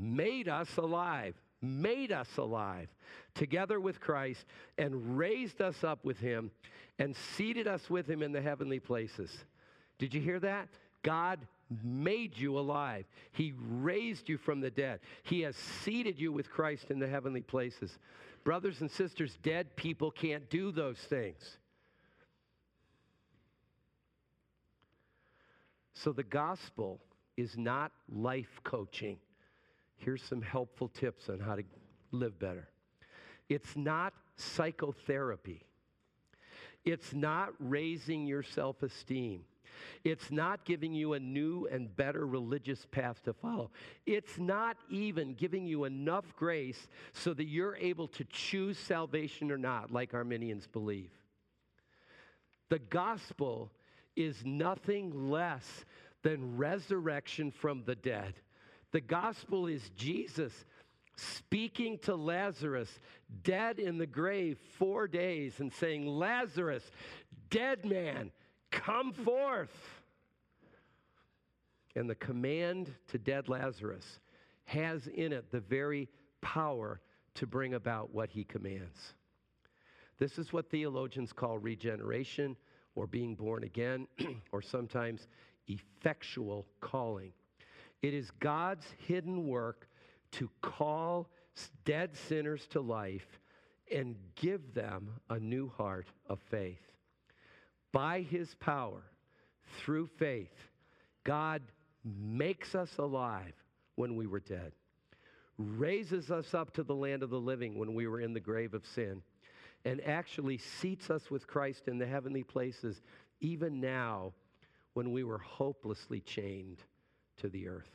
made 0.00 0.48
us 0.48 0.76
alive 0.76 1.34
made 1.62 2.12
us 2.12 2.28
alive 2.38 2.88
together 3.34 3.80
with 3.80 4.00
Christ 4.00 4.44
and 4.78 5.18
raised 5.18 5.60
us 5.60 5.84
up 5.84 6.04
with 6.04 6.18
him 6.18 6.50
and 6.98 7.14
seated 7.36 7.66
us 7.66 7.90
with 7.90 8.08
him 8.08 8.22
in 8.22 8.32
the 8.32 8.40
heavenly 8.40 8.80
places. 8.80 9.30
Did 10.00 10.12
you 10.12 10.20
hear 10.20 10.40
that? 10.40 10.68
God 11.04 11.38
mm-hmm. 11.72 12.02
made 12.02 12.36
you 12.36 12.58
alive. 12.58 13.04
He 13.30 13.54
raised 13.56 14.28
you 14.28 14.36
from 14.36 14.60
the 14.60 14.70
dead. 14.70 14.98
He 15.22 15.42
has 15.42 15.54
seated 15.54 16.18
you 16.18 16.32
with 16.32 16.50
Christ 16.50 16.86
in 16.90 16.98
the 16.98 17.06
heavenly 17.06 17.42
places. 17.42 17.96
Brothers 18.42 18.80
and 18.80 18.90
sisters, 18.90 19.38
dead 19.44 19.76
people 19.76 20.10
can't 20.10 20.50
do 20.50 20.72
those 20.72 20.98
things. 20.98 21.58
So 25.92 26.10
the 26.10 26.24
gospel 26.24 27.00
is 27.36 27.56
not 27.56 27.92
life 28.08 28.60
coaching 28.64 29.18
here's 30.00 30.22
some 30.22 30.42
helpful 30.42 30.88
tips 30.88 31.28
on 31.28 31.38
how 31.38 31.54
to 31.54 31.62
live 32.10 32.38
better. 32.38 32.68
It's 33.48 33.76
not 33.76 34.12
psychotherapy. 34.36 35.64
It's 36.84 37.12
not 37.12 37.50
raising 37.58 38.26
your 38.26 38.42
self 38.42 38.82
esteem. 38.82 39.44
It's 40.04 40.30
not 40.30 40.64
giving 40.64 40.92
you 40.92 41.12
a 41.12 41.20
new 41.20 41.68
and 41.70 41.94
better 41.94 42.26
religious 42.26 42.86
path 42.90 43.22
to 43.24 43.32
follow. 43.32 43.70
It's 44.06 44.38
not 44.38 44.76
even 44.88 45.34
giving 45.34 45.66
you 45.66 45.84
enough 45.84 46.34
grace 46.36 46.88
so 47.12 47.34
that 47.34 47.46
you're 47.46 47.76
able 47.76 48.08
to 48.08 48.24
choose 48.24 48.78
salvation 48.78 49.50
or 49.50 49.58
not, 49.58 49.90
like 49.90 50.14
Arminians 50.14 50.66
believe. 50.66 51.10
The 52.68 52.78
gospel 52.78 53.70
is 54.16 54.44
nothing 54.44 55.30
less 55.30 55.84
than 56.22 56.56
resurrection 56.56 57.50
from 57.50 57.84
the 57.84 57.94
dead. 57.94 58.34
The 58.92 59.00
gospel 59.00 59.66
is 59.66 59.90
Jesus 59.96 60.52
speaking 61.16 61.98
to 61.98 62.14
Lazarus, 62.14 62.90
dead 63.42 63.78
in 63.78 63.98
the 63.98 64.06
grave 64.06 64.58
four 64.78 65.06
days, 65.06 65.60
and 65.60 65.72
saying, 65.72 66.06
Lazarus, 66.06 66.90
dead 67.50 67.84
man, 67.84 68.30
come 68.70 69.12
forth. 69.12 69.74
And 71.96 72.08
the 72.08 72.14
command 72.14 72.92
to 73.08 73.18
dead 73.18 73.48
Lazarus 73.48 74.20
has 74.64 75.06
in 75.08 75.32
it 75.32 75.50
the 75.50 75.60
very 75.60 76.08
power 76.40 77.00
to 77.34 77.46
bring 77.46 77.74
about 77.74 78.14
what 78.14 78.30
he 78.30 78.44
commands. 78.44 79.14
This 80.18 80.38
is 80.38 80.52
what 80.52 80.70
theologians 80.70 81.32
call 81.32 81.58
regeneration 81.58 82.56
or 82.94 83.06
being 83.06 83.34
born 83.34 83.64
again, 83.64 84.06
or 84.52 84.62
sometimes 84.62 85.28
effectual 85.68 86.66
calling. 86.80 87.32
It 88.02 88.14
is 88.14 88.30
God's 88.40 88.86
hidden 89.06 89.46
work 89.46 89.88
to 90.32 90.50
call 90.60 91.28
dead 91.84 92.16
sinners 92.16 92.66
to 92.68 92.80
life 92.80 93.40
and 93.92 94.16
give 94.36 94.74
them 94.74 95.10
a 95.28 95.38
new 95.38 95.68
heart 95.76 96.08
of 96.28 96.38
faith. 96.50 96.89
By 97.92 98.20
his 98.22 98.54
power, 98.56 99.02
through 99.78 100.06
faith, 100.18 100.70
God 101.24 101.62
makes 102.04 102.74
us 102.74 102.98
alive 102.98 103.54
when 103.96 104.16
we 104.16 104.26
were 104.26 104.40
dead, 104.40 104.72
raises 105.58 106.30
us 106.30 106.54
up 106.54 106.72
to 106.74 106.82
the 106.82 106.94
land 106.94 107.22
of 107.22 107.30
the 107.30 107.40
living 107.40 107.78
when 107.78 107.94
we 107.94 108.06
were 108.06 108.20
in 108.20 108.32
the 108.32 108.40
grave 108.40 108.74
of 108.74 108.86
sin, 108.86 109.22
and 109.84 110.00
actually 110.06 110.58
seats 110.58 111.10
us 111.10 111.30
with 111.30 111.46
Christ 111.46 111.88
in 111.88 111.98
the 111.98 112.06
heavenly 112.06 112.42
places, 112.42 113.02
even 113.40 113.80
now 113.80 114.32
when 114.94 115.12
we 115.12 115.24
were 115.24 115.38
hopelessly 115.38 116.20
chained 116.20 116.78
to 117.38 117.48
the 117.48 117.68
earth. 117.68 117.90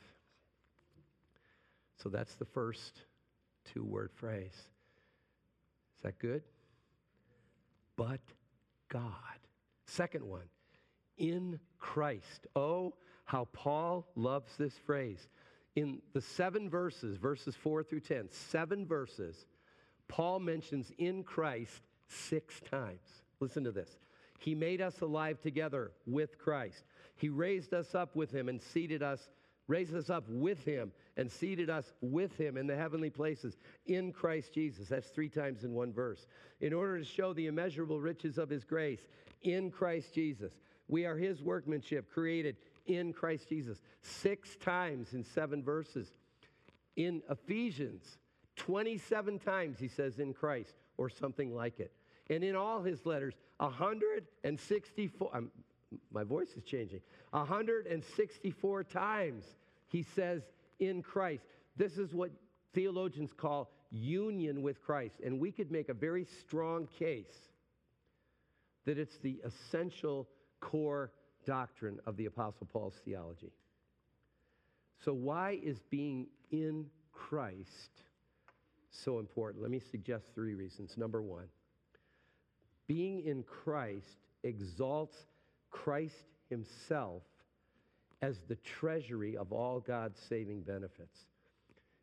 So 1.97 2.09
that's 2.09 2.35
the 2.35 2.45
first 2.45 3.01
two 3.73 3.83
word 3.83 4.11
phrase. 4.13 4.53
Is 5.97 6.03
that 6.03 6.19
good? 6.19 6.43
But 7.95 8.21
God. 8.89 9.11
Second 9.85 10.25
one, 10.25 10.49
in 11.17 11.59
Christ. 11.77 12.47
Oh, 12.55 12.93
how 13.25 13.47
Paul 13.53 14.07
loves 14.15 14.55
this 14.57 14.77
phrase. 14.85 15.27
In 15.75 16.01
the 16.13 16.21
seven 16.21 16.69
verses, 16.69 17.17
verses 17.17 17.55
four 17.55 17.83
through 17.83 18.01
ten, 18.01 18.29
seven 18.31 18.85
verses, 18.85 19.45
Paul 20.07 20.39
mentions 20.39 20.91
in 20.97 21.23
Christ 21.23 21.81
six 22.07 22.61
times. 22.69 23.23
Listen 23.39 23.63
to 23.65 23.71
this. 23.71 23.89
He 24.39 24.55
made 24.55 24.81
us 24.81 25.01
alive 25.01 25.41
together 25.41 25.91
with 26.05 26.37
Christ. 26.37 26.83
He 27.15 27.29
raised 27.29 27.73
us 27.73 27.95
up 27.95 28.15
with 28.15 28.31
him 28.31 28.49
and 28.49 28.61
seated 28.61 29.01
us 29.01 29.29
raised 29.67 29.95
us 29.95 30.11
up 30.11 30.29
with 30.29 30.63
him 30.63 30.91
and 31.17 31.31
seated 31.31 31.69
us 31.69 31.93
with 32.01 32.35
him 32.37 32.57
in 32.57 32.67
the 32.67 32.75
heavenly 32.75 33.09
places 33.09 33.57
in 33.85 34.11
Christ 34.11 34.53
Jesus. 34.53 34.89
That's 34.89 35.09
three 35.09 35.29
times 35.29 35.63
in 35.63 35.73
one 35.73 35.93
verse. 35.93 36.27
In 36.61 36.73
order 36.73 36.99
to 36.99 37.05
show 37.05 37.33
the 37.33 37.47
immeasurable 37.47 38.01
riches 38.01 38.37
of 38.37 38.49
his 38.49 38.63
grace 38.63 39.01
in 39.41 39.71
Christ 39.71 40.13
Jesus. 40.13 40.51
We 40.87 41.05
are 41.05 41.15
his 41.15 41.41
workmanship 41.41 42.11
created 42.11 42.57
in 42.85 43.13
Christ 43.13 43.49
Jesus. 43.49 43.81
Six 44.01 44.55
times 44.57 45.13
in 45.13 45.23
seven 45.23 45.63
verses. 45.63 46.09
In 46.95 47.21
Ephesians, 47.29 48.17
27 48.57 49.39
times 49.39 49.79
he 49.79 49.87
says 49.87 50.19
in 50.19 50.33
Christ 50.33 50.73
or 50.97 51.09
something 51.09 51.53
like 51.53 51.79
it. 51.79 51.91
And 52.29 52.43
in 52.43 52.55
all 52.55 52.81
his 52.81 53.05
letters, 53.05 53.35
164, 53.57 55.31
um, 55.33 55.51
my 56.11 56.23
voice 56.23 56.49
is 56.57 56.63
changing, 56.63 57.01
164 57.31 58.83
times 58.83 59.45
he 59.87 60.03
says 60.03 60.43
in 60.79 61.01
Christ. 61.01 61.43
This 61.77 61.93
is 61.93 62.13
what 62.13 62.31
theologians 62.73 63.31
call 63.35 63.71
union 63.91 64.61
with 64.61 64.81
Christ. 64.81 65.15
And 65.23 65.39
we 65.39 65.51
could 65.51 65.71
make 65.71 65.89
a 65.89 65.93
very 65.93 66.25
strong 66.41 66.87
case 66.99 67.25
that 68.85 68.97
it's 68.97 69.17
the 69.23 69.41
essential 69.43 70.27
core 70.59 71.11
doctrine 71.45 71.99
of 72.05 72.17
the 72.17 72.25
Apostle 72.25 72.67
Paul's 72.71 72.99
theology. 73.03 73.51
So, 75.03 75.13
why 75.13 75.59
is 75.61 75.79
being 75.89 76.27
in 76.51 76.85
Christ 77.11 78.01
so 78.89 79.19
important? 79.19 79.61
Let 79.61 79.71
me 79.71 79.81
suggest 79.91 80.25
three 80.33 80.55
reasons. 80.55 80.93
Number 80.97 81.21
one, 81.21 81.45
being 82.87 83.21
in 83.25 83.43
Christ 83.43 84.05
exalts 84.43 85.17
Christ 85.69 86.15
Himself 86.49 87.23
as 88.25 88.39
the 88.47 88.57
treasury 88.79 89.37
of 89.37 89.51
all 89.51 89.79
God's 89.79 90.17
saving 90.29 90.61
benefits. 90.61 91.15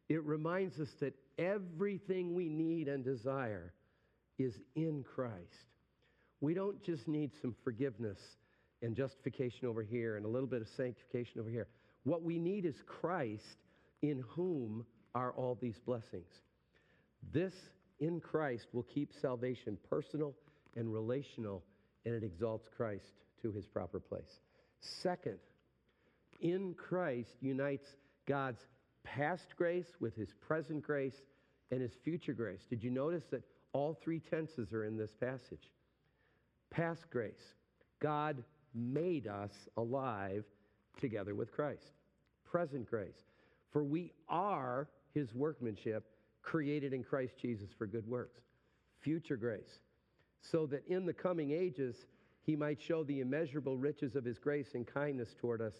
It 0.08 0.22
reminds 0.22 0.78
us 0.78 0.90
that 1.00 1.14
everything 1.36 2.34
we 2.34 2.48
need 2.48 2.86
and 2.86 3.04
desire 3.04 3.72
is 4.38 4.54
in 4.76 5.02
Christ. 5.02 5.66
We 6.40 6.54
don't 6.54 6.80
just 6.84 7.08
need 7.08 7.32
some 7.40 7.56
forgiveness 7.64 8.18
and 8.82 8.94
justification 8.94 9.66
over 9.66 9.82
here 9.82 10.16
and 10.16 10.24
a 10.24 10.28
little 10.28 10.46
bit 10.46 10.62
of 10.62 10.68
sanctification 10.76 11.40
over 11.40 11.50
here. 11.50 11.66
What 12.04 12.22
we 12.22 12.38
need 12.38 12.66
is 12.66 12.76
Christ 12.86 13.58
in 14.02 14.22
whom 14.28 14.86
are 15.16 15.32
all 15.32 15.58
these 15.60 15.78
blessings. 15.84 16.30
This 17.32 17.54
in 17.98 18.20
Christ 18.20 18.66
will 18.72 18.84
keep 18.84 19.10
salvation 19.20 19.76
personal 19.90 20.34
and 20.76 20.92
relational, 20.92 21.64
and 22.04 22.14
it 22.14 22.22
exalts 22.22 22.68
Christ 22.76 23.12
to 23.42 23.50
his 23.50 23.66
proper 23.66 23.98
place. 23.98 24.40
Second, 24.80 25.38
in 26.42 26.74
Christ 26.74 27.36
unites 27.40 27.88
God's 28.26 28.66
past 29.04 29.56
grace 29.56 29.96
with 30.00 30.14
his 30.14 30.34
present 30.46 30.82
grace 30.82 31.22
and 31.70 31.80
his 31.80 31.92
future 32.04 32.34
grace. 32.34 32.66
Did 32.68 32.84
you 32.84 32.90
notice 32.90 33.24
that 33.30 33.42
all 33.72 33.94
three 33.94 34.20
tenses 34.20 34.72
are 34.72 34.84
in 34.84 34.98
this 34.98 35.14
passage? 35.18 35.70
Past 36.70 37.08
grace, 37.10 37.54
God 38.00 38.42
made 38.74 39.26
us 39.26 39.52
alive 39.76 40.44
together 41.00 41.34
with 41.34 41.52
Christ. 41.52 41.92
Present 42.44 42.88
grace, 42.88 43.24
for 43.70 43.82
we 43.82 44.12
are 44.28 44.88
his 45.14 45.34
workmanship 45.34 46.04
created 46.42 46.92
in 46.92 47.02
Christ 47.02 47.34
Jesus 47.40 47.70
for 47.76 47.86
good 47.86 48.06
works. 48.06 48.40
Future 49.00 49.36
grace, 49.36 49.80
so 50.42 50.66
that 50.66 50.86
in 50.86 51.06
the 51.06 51.12
coming 51.12 51.52
ages 51.52 51.96
he 52.44 52.56
might 52.56 52.80
show 52.80 53.04
the 53.04 53.20
immeasurable 53.20 53.76
riches 53.76 54.16
of 54.16 54.24
his 54.24 54.38
grace 54.38 54.74
and 54.74 54.86
kindness 54.86 55.34
toward 55.40 55.60
us 55.60 55.74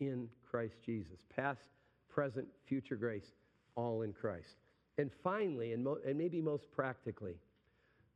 in 0.00 0.28
Christ 0.48 0.76
Jesus. 0.84 1.18
Past, 1.34 1.60
present, 2.08 2.46
future 2.66 2.96
grace, 2.96 3.32
all 3.74 4.02
in 4.02 4.12
Christ. 4.12 4.56
And 4.98 5.10
finally, 5.22 5.72
and, 5.72 5.84
mo- 5.84 5.98
and 6.06 6.16
maybe 6.16 6.40
most 6.40 6.70
practically, 6.72 7.34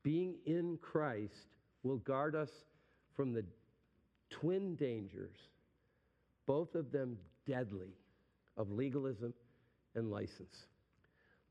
being 0.02 0.36
in 0.46 0.78
Christ 0.80 1.46
will 1.82 1.98
guard 1.98 2.34
us 2.34 2.50
from 3.14 3.32
the 3.32 3.44
twin 4.30 4.76
dangers, 4.76 5.36
both 6.46 6.74
of 6.74 6.90
them 6.92 7.18
deadly, 7.46 7.94
of 8.56 8.70
legalism 8.70 9.34
and 9.94 10.10
license. 10.10 10.66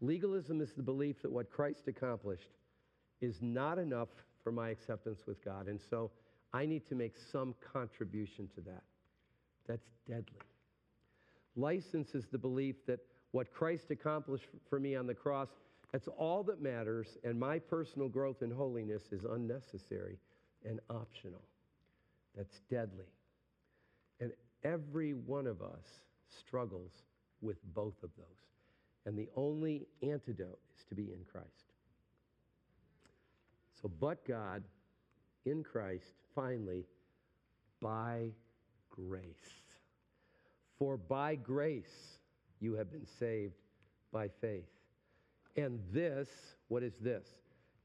Legalism 0.01 0.61
is 0.61 0.71
the 0.75 0.83
belief 0.83 1.21
that 1.21 1.31
what 1.31 1.51
Christ 1.51 1.87
accomplished 1.87 2.49
is 3.21 3.35
not 3.41 3.77
enough 3.77 4.09
for 4.43 4.51
my 4.51 4.69
acceptance 4.69 5.21
with 5.27 5.43
God, 5.43 5.67
and 5.67 5.79
so 5.89 6.09
I 6.53 6.65
need 6.65 6.87
to 6.87 6.95
make 6.95 7.15
some 7.31 7.53
contribution 7.73 8.49
to 8.55 8.61
that. 8.61 8.83
That's 9.69 9.87
deadly. 10.07 10.41
License 11.55 12.15
is 12.15 12.25
the 12.31 12.37
belief 12.37 12.75
that 12.87 12.99
what 13.31 13.53
Christ 13.53 13.91
accomplished 13.91 14.47
for 14.67 14.79
me 14.79 14.95
on 14.95 15.05
the 15.05 15.13
cross, 15.13 15.49
that's 15.91 16.07
all 16.07 16.43
that 16.43 16.61
matters, 16.61 17.17
and 17.23 17.39
my 17.39 17.59
personal 17.59 18.09
growth 18.09 18.41
in 18.41 18.49
holiness 18.49 19.03
is 19.11 19.23
unnecessary 19.23 20.17
and 20.65 20.79
optional. 20.89 21.43
That's 22.35 22.61
deadly. 22.69 23.05
And 24.19 24.31
every 24.63 25.13
one 25.13 25.45
of 25.45 25.61
us 25.61 26.01
struggles 26.27 26.91
with 27.41 27.57
both 27.73 28.01
of 28.03 28.09
those. 28.17 28.25
And 29.05 29.17
the 29.17 29.29
only 29.35 29.87
antidote 30.01 30.59
is 30.77 30.83
to 30.85 30.95
be 30.95 31.03
in 31.13 31.19
Christ. 31.31 31.47
So, 33.81 33.89
but 33.99 34.25
God, 34.27 34.63
in 35.45 35.63
Christ, 35.63 36.13
finally, 36.35 36.85
by 37.81 38.31
grace. 38.89 39.61
For 40.77 40.97
by 40.97 41.35
grace 41.35 42.17
you 42.59 42.73
have 42.73 42.91
been 42.91 43.07
saved 43.19 43.55
by 44.11 44.29
faith. 44.41 44.69
And 45.55 45.79
this, 45.91 46.27
what 46.67 46.83
is 46.83 46.93
this? 47.01 47.25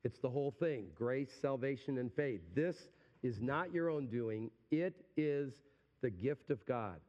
It's 0.04 0.18
the 0.18 0.28
whole 0.28 0.50
thing 0.50 0.86
grace, 0.94 1.30
salvation, 1.40 1.98
and 1.98 2.12
faith. 2.12 2.40
This 2.54 2.76
is 3.22 3.40
not 3.40 3.72
your 3.72 3.88
own 3.88 4.06
doing, 4.06 4.50
it 4.70 4.94
is 5.16 5.54
the 6.02 6.10
gift 6.10 6.50
of 6.50 6.64
God, 6.66 7.00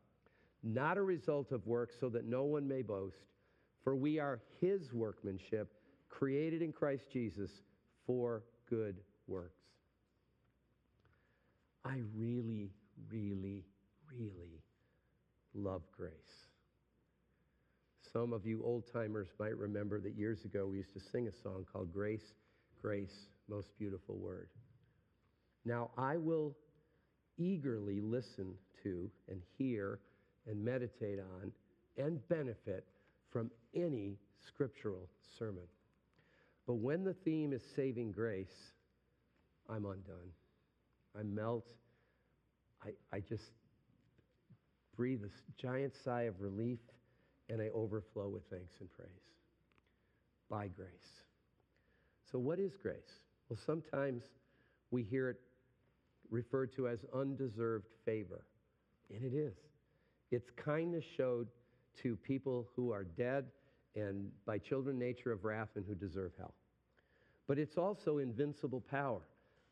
not 0.63 0.97
a 0.97 1.01
result 1.01 1.51
of 1.51 1.67
works, 1.67 1.95
so 1.99 2.07
that 2.09 2.25
no 2.25 2.43
one 2.43 2.67
may 2.67 2.81
boast. 2.81 3.17
For 3.83 3.95
we 3.95 4.17
are 4.17 4.39
his 4.61 4.93
workmanship, 4.93 5.73
created 6.09 6.61
in 6.61 6.71
Christ 6.71 7.03
Jesus 7.11 7.51
for 8.07 8.43
good 8.69 8.95
works. 9.27 9.61
I 11.83 11.99
really, 12.15 12.71
really, 13.11 13.63
really 14.17 14.61
love 15.53 15.81
grace. 15.95 16.11
Some 18.13 18.33
of 18.33 18.45
you 18.45 18.61
old 18.63 18.83
timers 18.93 19.27
might 19.39 19.57
remember 19.57 19.99
that 19.99 20.15
years 20.15 20.45
ago 20.45 20.67
we 20.67 20.77
used 20.77 20.93
to 20.93 21.01
sing 21.11 21.27
a 21.27 21.43
song 21.43 21.65
called 21.71 21.91
Grace, 21.91 22.33
Grace, 22.81 23.27
Most 23.49 23.77
Beautiful 23.77 24.15
Word. 24.15 24.47
Now, 25.65 25.89
I 25.97 26.17
will 26.17 26.55
eagerly 27.37 27.99
listen 27.99 28.53
to 28.83 29.09
and 29.27 29.41
hear 29.57 29.99
and 30.47 30.63
meditate 30.63 31.19
on 31.19 31.51
and 31.97 32.25
benefit 32.29 32.85
from 33.31 33.51
any 33.73 34.17
scriptural 34.47 35.09
sermon. 35.37 35.63
But 36.67 36.75
when 36.75 37.03
the 37.03 37.13
theme 37.25 37.53
is 37.53 37.61
saving 37.75 38.11
grace, 38.11 38.47
I'm 39.69 39.85
undone. 39.85 40.31
I 41.17 41.23
melt. 41.23 41.65
I, 42.83 42.91
I 43.15 43.19
just 43.19 43.43
breathe 44.95 45.21
this 45.21 45.41
giant 45.57 45.93
sigh 46.03 46.23
of 46.23 46.41
relief 46.41 46.79
and 47.49 47.61
I 47.61 47.69
overflow 47.73 48.27
with 48.27 48.43
thanks 48.49 48.75
and 48.79 48.91
praise. 48.91 49.09
By 50.49 50.67
grace. 50.67 51.21
So, 52.31 52.39
what 52.39 52.59
is 52.59 52.75
grace? 52.81 53.19
Well, 53.49 53.59
sometimes 53.65 54.23
we 54.91 55.03
hear 55.03 55.29
it 55.29 55.37
referred 56.29 56.75
to 56.75 56.87
as 56.87 56.99
undeserved 57.13 57.87
favor, 58.03 58.45
and 59.13 59.23
it 59.23 59.35
is. 59.35 59.55
It's 60.31 60.49
kindness 60.51 61.03
showed 61.17 61.47
to 62.01 62.15
people 62.17 62.67
who 62.75 62.91
are 62.91 63.03
dead 63.03 63.45
and 63.95 64.29
by 64.45 64.57
children 64.57 64.99
nature 64.99 65.31
of 65.31 65.45
wrath 65.45 65.69
and 65.75 65.85
who 65.87 65.95
deserve 65.95 66.31
hell. 66.37 66.53
But 67.47 67.59
it's 67.59 67.77
also 67.77 68.17
invincible 68.17 68.81
power. 68.81 69.21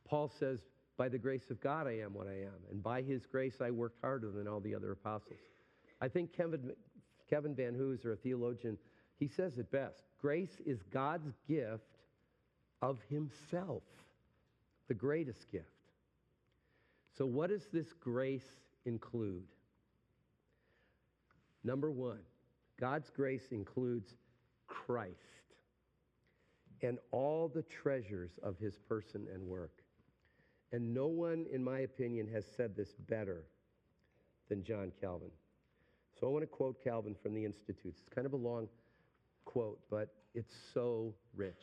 Paul 0.08 0.32
says, 0.40 0.60
By 0.98 1.10
the 1.10 1.18
grace 1.18 1.50
of 1.50 1.60
God, 1.60 1.88
I 1.88 2.00
am 2.00 2.14
what 2.14 2.28
I 2.28 2.42
am, 2.42 2.60
and 2.70 2.84
by 2.84 3.02
his 3.02 3.26
grace, 3.26 3.56
I 3.62 3.72
worked 3.72 4.00
harder 4.02 4.32
than 4.32 4.48
all 4.48 4.60
the 4.60 4.76
other 4.76 4.92
apostles. 4.92 5.40
I 6.00 6.08
think 6.08 6.34
Kevin, 6.34 6.72
Kevin 7.30 7.56
Vanhoozer, 7.56 8.14
a 8.14 8.16
theologian, 8.16 8.78
he 9.18 9.28
says 9.28 9.58
it 9.58 9.72
best 9.72 10.04
grace 10.22 10.62
is 10.66 10.84
God's 10.92 11.32
gift 11.48 11.98
of 12.82 13.00
himself, 13.10 13.84
the 14.88 14.94
greatest 14.94 15.52
gift. 15.52 15.66
So, 17.18 17.26
what 17.26 17.50
does 17.50 17.68
this 17.72 17.94
grace 17.94 18.46
include? 18.86 19.44
Number 21.64 21.92
one, 21.92 22.20
God's 22.80 23.10
grace 23.10 23.48
includes 23.52 24.16
Christ 24.68 25.14
and 26.82 26.98
all 27.12 27.48
the 27.48 27.62
treasures 27.64 28.32
of 28.44 28.58
his 28.58 28.78
person 28.78 29.28
and 29.34 29.44
work. 29.44 29.83
And 30.74 30.94
no 30.94 31.06
one, 31.06 31.46
in 31.54 31.64
my 31.64 31.82
opinion, 31.82 32.28
has 32.34 32.44
said 32.58 32.76
this 32.76 32.90
better 33.08 33.46
than 34.50 34.64
John 34.64 34.92
Calvin. 35.00 35.30
So 36.20 36.28
I 36.28 36.32
want 36.32 36.44
to 36.44 36.48
quote 36.48 36.84
Calvin 36.84 37.16
from 37.22 37.36
the 37.36 37.46
Institutes. 37.46 38.00
It's 38.02 38.14
kind 38.14 38.26
of 38.26 38.34
a 38.34 38.38
long 38.38 38.68
quote, 39.46 39.80
but 39.92 40.10
it's 40.34 40.54
so 40.74 41.14
rich. 41.36 41.62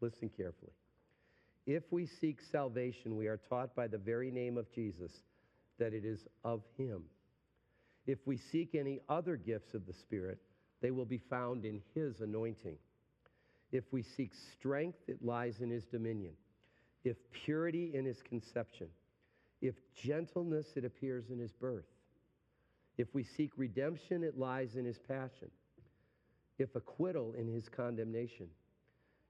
Listen 0.00 0.30
carefully. 0.34 0.72
If 1.66 1.82
we 1.90 2.06
seek 2.20 2.38
salvation, 2.52 3.16
we 3.16 3.26
are 3.26 3.40
taught 3.48 3.74
by 3.74 3.88
the 3.88 3.98
very 3.98 4.30
name 4.30 4.56
of 4.56 4.72
Jesus 4.72 5.10
that 5.78 5.92
it 5.92 6.04
is 6.04 6.20
of 6.44 6.62
him. 6.78 7.02
If 8.06 8.18
we 8.26 8.38
seek 8.52 8.76
any 8.76 9.00
other 9.08 9.36
gifts 9.36 9.74
of 9.74 9.86
the 9.86 9.92
Spirit, 9.92 10.38
they 10.80 10.92
will 10.92 11.04
be 11.04 11.20
found 11.28 11.64
in 11.64 11.80
his 11.94 12.20
anointing. 12.20 12.76
If 13.72 13.84
we 13.90 14.04
seek 14.16 14.30
strength, 14.52 14.98
it 15.08 15.24
lies 15.24 15.56
in 15.60 15.70
his 15.70 15.84
dominion. 15.86 16.34
If 17.06 17.16
purity 17.30 17.92
in 17.94 18.04
his 18.04 18.20
conception, 18.22 18.88
if 19.62 19.76
gentleness 19.94 20.66
it 20.74 20.84
appears 20.84 21.30
in 21.30 21.38
his 21.38 21.52
birth, 21.52 21.86
if 22.98 23.06
we 23.14 23.22
seek 23.22 23.52
redemption, 23.56 24.24
it 24.24 24.36
lies 24.36 24.74
in 24.74 24.84
his 24.84 24.98
passion, 24.98 25.48
if 26.58 26.74
acquittal 26.74 27.32
in 27.38 27.46
his 27.46 27.68
condemnation, 27.68 28.48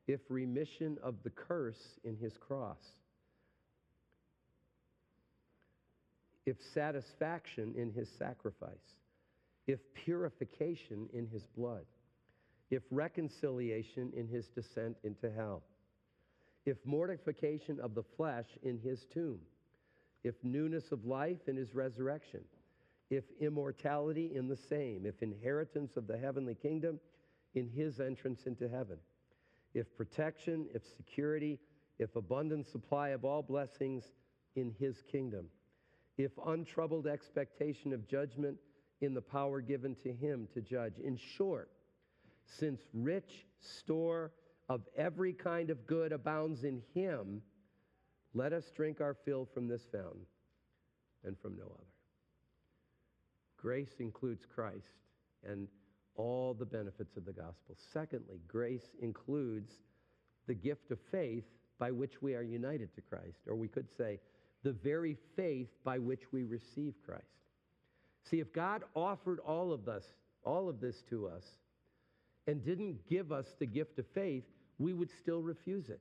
if 0.06 0.20
remission 0.30 0.96
of 1.02 1.16
the 1.22 1.28
curse 1.28 1.98
in 2.02 2.16
his 2.16 2.32
cross, 2.38 2.78
if 6.46 6.56
satisfaction 6.72 7.74
in 7.76 7.92
his 7.92 8.08
sacrifice, 8.18 8.94
if 9.66 9.80
purification 9.92 11.10
in 11.12 11.26
his 11.26 11.42
blood, 11.54 11.84
if 12.70 12.82
reconciliation 12.90 14.12
in 14.16 14.28
his 14.28 14.46
descent 14.48 14.96
into 15.04 15.30
hell, 15.30 15.62
if 16.66 16.76
mortification 16.84 17.80
of 17.80 17.94
the 17.94 18.02
flesh 18.02 18.46
in 18.62 18.78
his 18.78 19.06
tomb, 19.12 19.38
if 20.24 20.34
newness 20.42 20.92
of 20.92 21.06
life 21.06 21.48
in 21.48 21.56
his 21.56 21.74
resurrection, 21.74 22.40
if 23.08 23.24
immortality 23.40 24.32
in 24.34 24.48
the 24.48 24.56
same, 24.56 25.06
if 25.06 25.22
inheritance 25.22 25.96
of 25.96 26.08
the 26.08 26.18
heavenly 26.18 26.54
kingdom 26.54 26.98
in 27.54 27.68
his 27.68 28.00
entrance 28.00 28.42
into 28.46 28.68
heaven, 28.68 28.98
if 29.74 29.86
protection, 29.96 30.66
if 30.74 30.82
security, 30.96 31.58
if 31.98 32.16
abundant 32.16 32.66
supply 32.66 33.10
of 33.10 33.24
all 33.24 33.42
blessings 33.42 34.04
in 34.56 34.74
his 34.78 35.02
kingdom, 35.10 35.46
if 36.18 36.32
untroubled 36.46 37.06
expectation 37.06 37.92
of 37.92 38.08
judgment 38.08 38.56
in 39.00 39.14
the 39.14 39.20
power 39.20 39.60
given 39.60 39.94
to 40.02 40.12
him 40.12 40.48
to 40.54 40.60
judge. 40.60 40.94
In 40.98 41.16
short, 41.16 41.70
since 42.46 42.80
rich 42.94 43.46
store 43.60 44.32
of 44.68 44.82
every 44.96 45.32
kind 45.32 45.70
of 45.70 45.86
good 45.86 46.12
abounds 46.12 46.64
in 46.64 46.82
him, 46.94 47.42
let 48.34 48.52
us 48.52 48.64
drink 48.74 49.00
our 49.00 49.14
fill 49.24 49.48
from 49.54 49.68
this 49.68 49.82
fountain 49.92 50.26
and 51.24 51.38
from 51.38 51.56
no 51.56 51.64
other. 51.64 51.84
Grace 53.56 53.94
includes 53.98 54.44
Christ 54.54 55.00
and 55.48 55.68
all 56.16 56.54
the 56.54 56.64
benefits 56.64 57.16
of 57.16 57.24
the 57.24 57.32
gospel. 57.32 57.76
Secondly, 57.92 58.40
grace 58.48 58.94
includes 59.00 59.72
the 60.46 60.54
gift 60.54 60.90
of 60.90 60.98
faith 61.10 61.44
by 61.78 61.90
which 61.90 62.22
we 62.22 62.34
are 62.34 62.42
united 62.42 62.94
to 62.94 63.00
Christ, 63.00 63.40
or 63.46 63.54
we 63.54 63.68
could 63.68 63.88
say, 63.96 64.18
the 64.62 64.72
very 64.72 65.16
faith 65.36 65.68
by 65.84 65.98
which 65.98 66.22
we 66.32 66.42
receive 66.42 66.94
Christ. 67.04 67.24
See, 68.30 68.40
if 68.40 68.52
God 68.52 68.82
offered 68.94 69.38
all 69.40 69.72
of 69.72 69.88
us, 69.88 70.04
all 70.42 70.68
of 70.68 70.80
this 70.80 71.02
to 71.10 71.28
us, 71.28 71.44
and 72.46 72.64
didn't 72.64 73.08
give 73.08 73.32
us 73.32 73.46
the 73.58 73.66
gift 73.66 73.98
of 73.98 74.06
faith, 74.14 74.44
we 74.78 74.92
would 74.92 75.10
still 75.20 75.42
refuse 75.42 75.88
it, 75.88 76.00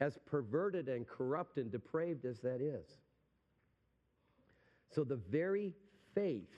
as 0.00 0.18
perverted 0.26 0.88
and 0.88 1.06
corrupt 1.06 1.58
and 1.58 1.70
depraved 1.70 2.24
as 2.24 2.38
that 2.40 2.60
is. 2.60 2.86
So, 4.94 5.04
the 5.04 5.20
very 5.30 5.72
faith 6.14 6.50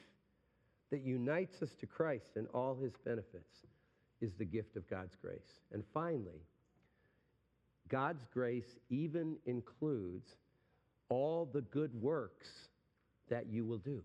that 0.90 1.02
unites 1.02 1.62
us 1.62 1.70
to 1.80 1.86
Christ 1.86 2.30
and 2.36 2.46
all 2.54 2.76
his 2.76 2.92
benefits 3.04 3.54
is 4.20 4.32
the 4.38 4.44
gift 4.44 4.76
of 4.76 4.88
God's 4.88 5.14
grace. 5.20 5.60
And 5.72 5.84
finally, 5.92 6.42
God's 7.88 8.24
grace 8.32 8.66
even 8.90 9.36
includes 9.46 10.26
all 11.08 11.48
the 11.52 11.60
good 11.60 11.94
works 12.00 12.48
that 13.28 13.46
you 13.50 13.64
will 13.64 13.78
do. 13.78 14.02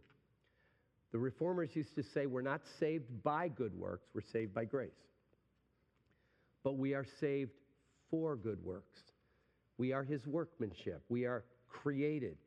The 1.12 1.20
reformers 1.20 1.70
used 1.74 1.96
to 1.96 2.04
say, 2.14 2.26
We're 2.26 2.42
not 2.42 2.62
saved 2.80 3.24
by 3.24 3.48
good 3.48 3.74
works, 3.74 4.08
we're 4.14 4.22
saved 4.34 4.54
by 4.54 4.66
grace. 4.66 4.92
But 6.64 6.78
we 6.78 6.94
are 6.94 7.06
saved 7.20 7.52
for 8.10 8.36
good 8.36 8.64
works. 8.64 9.00
We 9.78 9.94
are 9.94 10.04
his 10.04 10.28
workmanship. 10.28 11.02
We 11.10 11.26
are 11.26 11.46
created 11.70 12.38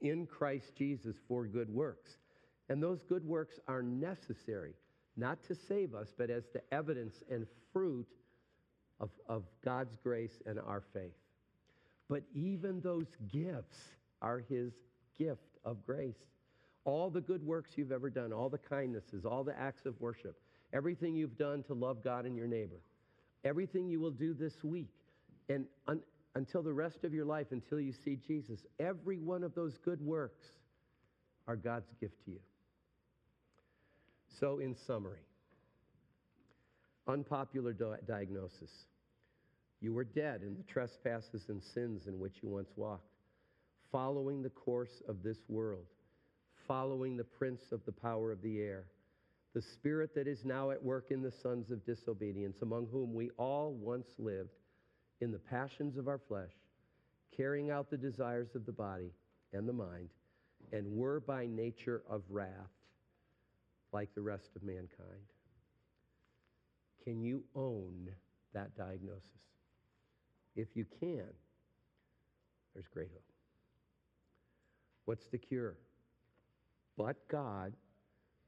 in 0.00 0.26
Christ 0.26 0.72
Jesus 0.76 1.16
for 1.28 1.46
good 1.46 1.70
works. 1.70 2.10
And 2.68 2.82
those 2.82 3.02
good 3.08 3.24
works 3.24 3.60
are 3.68 3.82
necessary, 3.82 4.74
not 5.16 5.38
to 5.44 5.54
save 5.54 5.94
us, 5.94 6.08
but 6.16 6.30
as 6.30 6.44
the 6.52 6.62
evidence 6.72 7.14
and 7.30 7.46
fruit 7.72 8.08
of, 9.00 9.10
of 9.28 9.44
God's 9.64 9.96
grace 10.02 10.42
and 10.46 10.58
our 10.58 10.82
faith. 10.92 11.14
But 12.08 12.22
even 12.34 12.80
those 12.80 13.06
gifts 13.32 13.78
are 14.22 14.42
his 14.48 14.72
gift 15.18 15.58
of 15.64 15.84
grace. 15.86 16.16
All 16.84 17.10
the 17.10 17.20
good 17.20 17.44
works 17.44 17.72
you've 17.76 17.92
ever 17.92 18.10
done, 18.10 18.32
all 18.32 18.48
the 18.48 18.58
kindnesses, 18.58 19.24
all 19.24 19.42
the 19.44 19.58
acts 19.58 19.86
of 19.86 20.00
worship, 20.00 20.36
everything 20.72 21.14
you've 21.14 21.38
done 21.38 21.62
to 21.64 21.74
love 21.74 22.02
God 22.02 22.26
and 22.26 22.36
your 22.36 22.46
neighbor, 22.46 22.80
everything 23.44 23.88
you 23.88 24.00
will 24.00 24.10
do 24.10 24.34
this 24.34 24.54
week, 24.62 24.92
and 25.48 25.66
un- 25.86 26.02
until 26.34 26.62
the 26.62 26.72
rest 26.72 27.04
of 27.04 27.14
your 27.14 27.24
life, 27.24 27.46
until 27.50 27.80
you 27.80 27.92
see 28.04 28.18
Jesus, 28.26 28.60
every 28.78 29.18
one 29.18 29.42
of 29.42 29.54
those 29.54 29.76
good 29.84 30.00
works 30.00 30.44
are 31.46 31.56
God's 31.56 31.90
gift 32.00 32.14
to 32.24 32.32
you. 32.32 32.40
So, 34.40 34.58
in 34.58 34.76
summary, 34.86 35.24
unpopular 37.06 37.72
di- 37.72 37.96
diagnosis. 38.06 38.70
You 39.80 39.92
were 39.92 40.04
dead 40.04 40.42
in 40.42 40.56
the 40.56 40.62
trespasses 40.64 41.44
and 41.48 41.62
sins 41.74 42.06
in 42.06 42.18
which 42.18 42.34
you 42.42 42.48
once 42.48 42.70
walked, 42.76 43.12
following 43.92 44.42
the 44.42 44.50
course 44.50 45.02
of 45.08 45.22
this 45.22 45.38
world, 45.48 45.86
following 46.66 47.16
the 47.16 47.24
prince 47.24 47.60
of 47.72 47.80
the 47.86 47.92
power 47.92 48.32
of 48.32 48.42
the 48.42 48.60
air, 48.60 48.86
the 49.56 49.62
spirit 49.62 50.14
that 50.14 50.28
is 50.28 50.44
now 50.44 50.70
at 50.70 50.84
work 50.84 51.06
in 51.10 51.22
the 51.22 51.32
sons 51.32 51.70
of 51.70 51.82
disobedience, 51.86 52.58
among 52.60 52.86
whom 52.92 53.14
we 53.14 53.30
all 53.38 53.72
once 53.72 54.08
lived 54.18 54.50
in 55.22 55.32
the 55.32 55.38
passions 55.38 55.96
of 55.96 56.08
our 56.08 56.20
flesh, 56.28 56.52
carrying 57.34 57.70
out 57.70 57.88
the 57.88 57.96
desires 57.96 58.54
of 58.54 58.66
the 58.66 58.72
body 58.72 59.10
and 59.54 59.66
the 59.66 59.72
mind, 59.72 60.10
and 60.74 60.86
were 60.86 61.20
by 61.20 61.46
nature 61.46 62.02
of 62.06 62.20
wrath, 62.28 62.50
like 63.94 64.14
the 64.14 64.20
rest 64.20 64.50
of 64.56 64.62
mankind. 64.62 65.32
Can 67.02 67.22
you 67.22 67.42
own 67.54 68.10
that 68.52 68.76
diagnosis? 68.76 69.24
If 70.54 70.68
you 70.74 70.84
can, 71.00 71.32
there's 72.74 72.88
great 72.92 73.08
hope. 73.10 73.32
What's 75.06 75.28
the 75.28 75.38
cure? 75.38 75.78
But 76.98 77.16
God, 77.28 77.72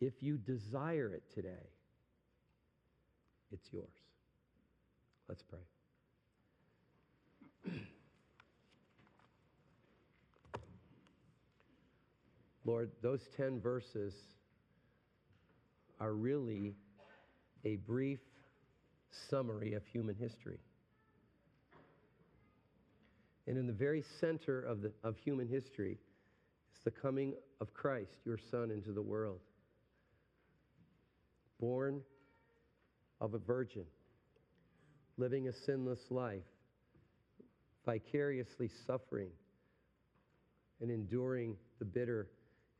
If 0.00 0.22
you 0.22 0.36
desire 0.36 1.12
it 1.14 1.22
today, 1.34 1.70
it's 3.52 3.68
yours. 3.72 3.94
Let's 5.28 5.42
pray. 5.42 5.60
Lord, 12.64 12.90
those 13.00 13.20
10 13.36 13.60
verses 13.60 14.14
are 16.00 16.12
really 16.12 16.74
a 17.64 17.76
brief 17.76 18.20
summary 19.30 19.72
of 19.74 19.86
human 19.86 20.14
history. 20.14 20.58
And 23.46 23.56
in 23.56 23.66
the 23.66 23.72
very 23.72 24.04
center 24.20 24.60
of, 24.60 24.82
the, 24.82 24.92
of 25.04 25.16
human 25.16 25.48
history 25.48 25.98
is 26.74 26.80
the 26.84 26.90
coming 26.90 27.34
of 27.60 27.72
Christ, 27.72 28.18
your 28.24 28.38
Son, 28.50 28.70
into 28.70 28.92
the 28.92 29.02
world. 29.02 29.40
Born 31.60 32.02
of 33.20 33.34
a 33.34 33.38
virgin, 33.38 33.84
living 35.16 35.48
a 35.48 35.52
sinless 35.52 36.10
life, 36.10 36.42
vicariously 37.84 38.70
suffering 38.86 39.30
and 40.80 40.90
enduring 40.90 41.56
the 41.78 41.84
bitter 41.84 42.28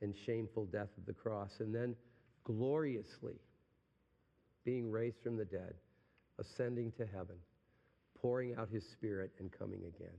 and 0.02 0.14
shameful 0.26 0.66
death 0.66 0.90
of 0.98 1.06
the 1.06 1.14
cross, 1.14 1.60
and 1.60 1.74
then 1.74 1.96
gloriously 2.44 3.40
being 4.64 4.90
raised 4.90 5.22
from 5.22 5.36
the 5.36 5.44
dead, 5.44 5.74
ascending 6.38 6.92
to 6.92 7.06
heaven, 7.06 7.36
pouring 8.20 8.54
out 8.56 8.68
his 8.68 8.84
Spirit, 8.92 9.30
and 9.38 9.50
coming 9.50 9.84
again. 9.84 10.16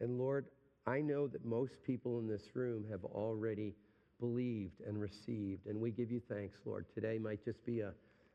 And 0.00 0.18
Lord, 0.18 0.46
I 0.86 1.00
know 1.00 1.26
that 1.28 1.44
most 1.44 1.82
people 1.84 2.18
in 2.18 2.26
this 2.26 2.54
room 2.54 2.86
have 2.90 3.04
already 3.04 3.74
believed 4.20 4.80
and 4.86 5.00
received, 5.00 5.66
and 5.66 5.80
we 5.80 5.90
give 5.90 6.10
you 6.10 6.20
thanks, 6.28 6.58
Lord. 6.64 6.86
Today 6.94 7.18
might 7.18 7.44
just 7.44 7.64
be 7.64 7.80
a, 7.80 7.92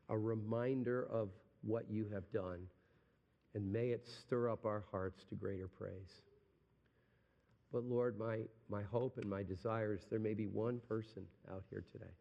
a 0.08 0.18
reminder 0.18 1.06
of 1.10 1.28
what 1.62 1.84
you 1.88 2.06
have 2.12 2.30
done, 2.32 2.58
and 3.54 3.72
may 3.72 3.88
it 3.88 4.06
stir 4.06 4.50
up 4.50 4.66
our 4.66 4.84
hearts 4.90 5.24
to 5.30 5.36
greater 5.36 5.68
praise. 5.68 6.22
But 7.72 7.84
Lord, 7.84 8.18
my, 8.18 8.40
my 8.68 8.82
hope 8.82 9.18
and 9.18 9.28
my 9.28 9.42
desire 9.42 9.94
is 9.94 10.00
there 10.10 10.18
may 10.18 10.34
be 10.34 10.46
one 10.46 10.80
person 10.88 11.22
out 11.50 11.62
here 11.70 11.84
today 11.92 12.12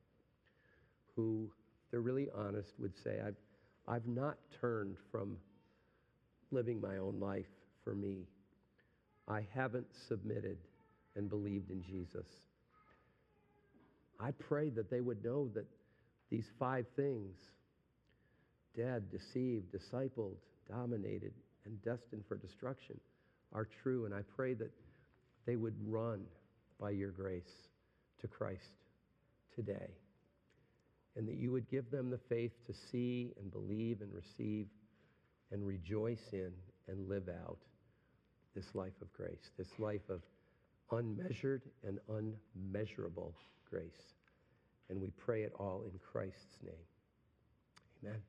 who, 1.15 1.49
they're 1.91 2.01
really 2.01 2.27
honest, 2.35 2.73
would 2.79 2.95
say, 3.03 3.21
I've, 3.25 3.35
I've 3.87 4.07
not 4.07 4.37
turned 4.59 4.97
from 5.11 5.37
living 6.51 6.81
my 6.81 6.97
own 6.97 7.19
life 7.19 7.45
for 7.83 7.95
me. 7.95 8.27
I 9.27 9.45
haven't 9.53 9.87
submitted 10.07 10.57
and 11.15 11.29
believed 11.29 11.71
in 11.71 11.81
Jesus. 11.81 12.27
I 14.19 14.31
pray 14.31 14.69
that 14.71 14.89
they 14.89 15.01
would 15.01 15.23
know 15.23 15.49
that 15.55 15.65
these 16.29 16.45
five 16.59 16.85
things 16.95 17.35
dead, 18.75 19.09
deceived, 19.11 19.73
discipled, 19.73 20.35
dominated, 20.69 21.33
and 21.65 21.81
destined 21.83 22.23
for 22.27 22.35
destruction 22.35 22.99
are 23.53 23.67
true. 23.83 24.05
And 24.05 24.13
I 24.13 24.21
pray 24.35 24.53
that 24.55 24.71
they 25.45 25.55
would 25.55 25.75
run 25.85 26.21
by 26.79 26.91
your 26.91 27.11
grace 27.11 27.43
to 28.21 28.27
Christ 28.27 28.61
today. 29.55 29.89
And 31.15 31.27
that 31.27 31.35
you 31.35 31.51
would 31.51 31.69
give 31.69 31.89
them 31.91 32.09
the 32.09 32.19
faith 32.29 32.51
to 32.67 32.73
see 32.91 33.31
and 33.39 33.51
believe 33.51 34.01
and 34.01 34.11
receive 34.13 34.67
and 35.51 35.65
rejoice 35.65 36.33
in 36.33 36.51
and 36.87 37.07
live 37.07 37.29
out 37.29 37.59
this 38.55 38.65
life 38.73 38.93
of 39.01 39.11
grace, 39.13 39.49
this 39.57 39.67
life 39.79 40.09
of 40.09 40.21
unmeasured 40.91 41.63
and 41.85 41.99
unmeasurable 42.09 43.35
grace. 43.69 44.13
And 44.89 45.01
we 45.01 45.09
pray 45.17 45.43
it 45.43 45.53
all 45.59 45.83
in 45.85 45.99
Christ's 45.99 46.57
name. 46.63 46.73
Amen. 48.03 48.21